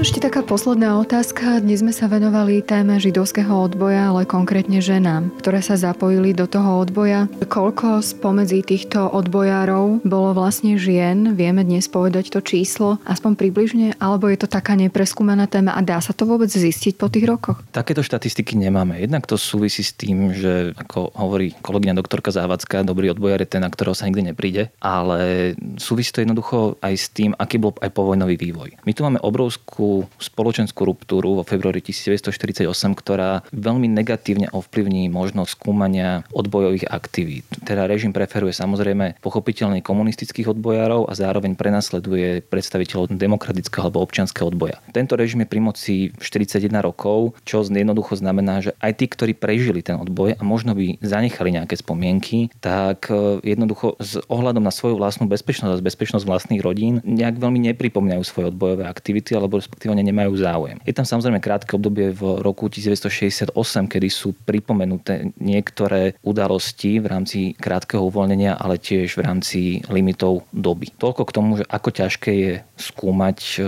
Možno 0.00 0.16
ešte 0.16 0.32
taká 0.32 0.40
posledná 0.40 0.96
otázka. 0.96 1.60
Dnes 1.60 1.84
sme 1.84 1.92
sa 1.92 2.08
venovali 2.08 2.64
téme 2.64 2.96
židovského 2.96 3.52
odboja, 3.52 4.08
ale 4.08 4.24
konkrétne 4.24 4.80
ženám, 4.80 5.28
ktoré 5.44 5.60
sa 5.60 5.76
zapojili 5.76 6.32
do 6.32 6.48
toho 6.48 6.80
odboja. 6.80 7.28
Koľko 7.44 8.00
spomedzi 8.00 8.64
týchto 8.64 8.96
odbojárov 8.96 10.00
bolo 10.00 10.32
vlastne 10.32 10.80
žien? 10.80 11.36
Vieme 11.36 11.68
dnes 11.68 11.84
povedať 11.84 12.32
to 12.32 12.40
číslo, 12.40 12.96
aspoň 13.04 13.36
približne, 13.36 13.92
alebo 14.00 14.32
je 14.32 14.40
to 14.40 14.48
taká 14.48 14.72
nepreskúmaná 14.72 15.44
téma 15.44 15.76
a 15.76 15.84
dá 15.84 16.00
sa 16.00 16.16
to 16.16 16.24
vôbec 16.24 16.48
zistiť 16.48 16.96
po 16.96 17.12
tých 17.12 17.28
rokoch? 17.28 17.60
Takéto 17.68 18.00
štatistiky 18.00 18.56
nemáme. 18.56 19.04
Jednak 19.04 19.28
to 19.28 19.36
súvisí 19.36 19.84
s 19.84 19.92
tým, 19.92 20.32
že 20.32 20.72
ako 20.80 21.12
hovorí 21.12 21.52
kolegyňa 21.60 22.00
doktorka 22.00 22.32
Závacká, 22.32 22.88
dobrý 22.88 23.12
odbojár 23.12 23.44
je 23.44 23.52
ten, 23.52 23.60
na 23.60 23.68
ktorého 23.68 23.92
sa 23.92 24.08
nikdy 24.08 24.32
nepríde, 24.32 24.72
ale 24.80 25.52
súvisí 25.76 26.08
to 26.08 26.24
jednoducho 26.24 26.80
aj 26.80 26.94
s 26.96 27.12
tým, 27.12 27.36
aký 27.36 27.60
bol 27.60 27.76
aj 27.84 27.92
povojnový 27.92 28.40
vývoj. 28.40 28.80
My 28.88 28.96
tu 28.96 29.04
máme 29.04 29.20
obrovskú 29.20 29.89
spoločenskú 30.22 30.86
ruptúru 30.86 31.40
vo 31.40 31.44
februári 31.44 31.82
1948, 31.82 32.66
ktorá 32.94 33.42
veľmi 33.50 33.90
negatívne 33.90 34.48
ovplyvní 34.54 35.10
možnosť 35.10 35.50
skúmania 35.56 36.22
odbojových 36.30 36.88
aktivít. 36.88 37.46
Teda 37.66 37.90
režim 37.90 38.14
preferuje 38.14 38.54
samozrejme 38.54 39.18
pochopiteľne 39.18 39.82
komunistických 39.82 40.54
odbojárov 40.54 41.10
a 41.10 41.12
zároveň 41.18 41.58
prenasleduje 41.58 42.44
predstaviteľov 42.46 43.10
demokratického 43.10 43.88
alebo 43.88 44.04
občianského 44.04 44.48
odboja. 44.48 44.78
Tento 44.94 45.18
režim 45.18 45.42
je 45.42 45.48
pri 45.50 45.60
moci 45.60 45.94
41 46.18 46.70
rokov, 46.80 47.34
čo 47.42 47.66
jednoducho 47.66 48.16
znamená, 48.16 48.60
že 48.60 48.76
aj 48.78 48.92
tí, 49.00 49.06
ktorí 49.08 49.32
prežili 49.34 49.80
ten 49.80 49.96
odboj 49.96 50.36
a 50.36 50.42
možno 50.44 50.76
by 50.76 51.00
zanechali 51.00 51.56
nejaké 51.56 51.80
spomienky, 51.80 52.52
tak 52.60 53.08
e, 53.08 53.40
jednoducho 53.42 53.96
s 53.98 54.20
ohľadom 54.28 54.62
na 54.62 54.72
svoju 54.74 55.00
vlastnú 55.00 55.26
bezpečnosť 55.26 55.80
a 55.80 55.86
bezpečnosť 55.86 56.24
vlastných 56.28 56.62
rodín 56.62 57.00
nejak 57.02 57.40
veľmi 57.40 57.72
nepripomínajú 57.72 58.22
svoje 58.22 58.52
odbojové 58.52 58.84
aktivity 58.86 59.32
alebo 59.34 59.58
respektíve 59.80 60.12
nemajú 60.12 60.36
záujem. 60.36 60.76
Je 60.84 60.92
tam 60.92 61.08
samozrejme 61.08 61.40
krátke 61.40 61.72
obdobie 61.72 62.12
v 62.12 62.44
roku 62.44 62.68
1968, 62.68 63.56
kedy 63.88 64.08
sú 64.12 64.36
pripomenuté 64.44 65.32
niektoré 65.40 66.20
udalosti 66.20 67.00
v 67.00 67.08
rámci 67.08 67.38
krátkeho 67.56 68.04
uvoľnenia, 68.12 68.60
ale 68.60 68.76
tiež 68.76 69.16
v 69.16 69.24
rámci 69.24 69.60
limitov 69.88 70.44
doby. 70.52 70.92
Toľko 71.00 71.22
k 71.24 71.32
tomu, 71.32 71.50
že 71.56 71.64
ako 71.64 71.88
ťažké 71.96 72.32
je 72.36 72.52
skúmať 72.76 73.38
e, 73.40 73.60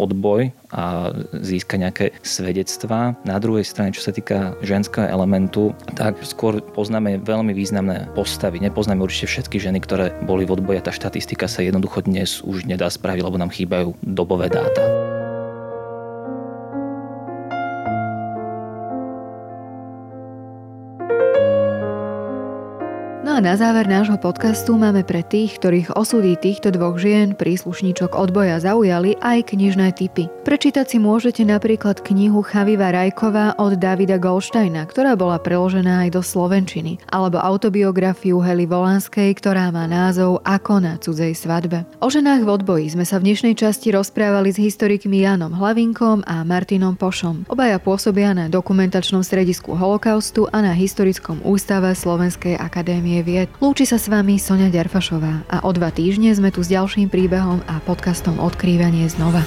odboj 0.00 0.48
a 0.72 1.12
získať 1.36 1.76
nejaké 1.76 2.06
svedectvá. 2.24 3.20
Na 3.28 3.36
druhej 3.36 3.68
strane, 3.68 3.92
čo 3.92 4.00
sa 4.00 4.16
týka 4.16 4.56
ženského 4.64 5.12
elementu, 5.12 5.76
tak 5.92 6.24
skôr 6.24 6.64
poznáme 6.72 7.20
veľmi 7.20 7.52
významné 7.52 8.08
postavy. 8.16 8.64
Nepoznáme 8.64 9.04
určite 9.04 9.28
všetky 9.28 9.60
ženy, 9.60 9.84
ktoré 9.84 10.16
boli 10.24 10.48
v 10.48 10.56
odboji 10.56 10.80
a 10.80 10.86
tá 10.88 10.92
štatistika 10.94 11.52
sa 11.52 11.60
jednoducho 11.60 12.08
dnes 12.08 12.40
už 12.40 12.64
nedá 12.64 12.88
spraviť, 12.88 13.22
lebo 13.28 13.36
nám 13.36 13.52
chýbajú 13.52 13.98
dobové 14.00 14.48
dáta. 14.48 14.99
Na 23.40 23.56
záver 23.56 23.88
nášho 23.88 24.20
podcastu 24.20 24.76
máme 24.76 25.00
pre 25.00 25.24
tých, 25.24 25.56
ktorých 25.56 25.96
osudy 25.96 26.36
týchto 26.36 26.76
dvoch 26.76 27.00
žien, 27.00 27.32
príslušníčok 27.32 28.12
odboja 28.12 28.60
zaujali 28.60 29.16
aj 29.16 29.56
knižné 29.56 29.96
typy. 29.96 30.28
Prečítať 30.44 30.84
si 30.84 31.00
môžete 31.00 31.48
napríklad 31.48 32.04
knihu 32.04 32.44
Chaviva 32.44 32.92
Rajková 32.92 33.56
od 33.56 33.80
Davida 33.80 34.20
Goldsteina, 34.20 34.84
ktorá 34.84 35.16
bola 35.16 35.40
preložená 35.40 36.04
aj 36.04 36.20
do 36.20 36.20
slovenčiny, 36.20 37.00
alebo 37.08 37.40
autobiografiu 37.40 38.44
Hely 38.44 38.68
Volanskej, 38.68 39.32
ktorá 39.32 39.72
má 39.72 39.88
názov 39.88 40.44
Ako 40.44 40.84
na 40.84 41.00
cudzej 41.00 41.32
svadbe. 41.32 41.88
O 42.04 42.12
ženách 42.12 42.44
v 42.44 42.52
odboji 42.60 42.92
sme 42.92 43.08
sa 43.08 43.16
v 43.16 43.32
dnešnej 43.32 43.56
časti 43.56 43.88
rozprávali 43.96 44.52
s 44.52 44.60
historikmi 44.60 45.24
Janom 45.24 45.56
Hlavinkom 45.56 46.28
a 46.28 46.44
Martinom 46.44 46.92
Pošom. 46.92 47.48
Obaja 47.48 47.80
pôsobia 47.80 48.36
na 48.36 48.52
dokumentačnom 48.52 49.24
stredisku 49.24 49.72
holokaustu 49.72 50.44
a 50.52 50.60
na 50.60 50.76
historickom 50.76 51.40
ústave 51.40 51.96
Slovenskej 51.96 52.60
akadémie 52.60 53.24
vied. 53.30 53.48
Lúči 53.62 53.86
sa 53.86 53.94
s 53.94 54.10
vami 54.10 54.42
Sonia 54.42 54.66
Ďarfašová 54.66 55.46
a 55.46 55.56
o 55.62 55.70
dva 55.70 55.94
týždne 55.94 56.34
sme 56.34 56.50
tu 56.50 56.66
s 56.66 56.68
ďalším 56.74 57.06
príbehom 57.06 57.62
a 57.70 57.78
podcastom 57.78 58.42
Odkrývanie 58.42 59.06
znova. 59.06 59.46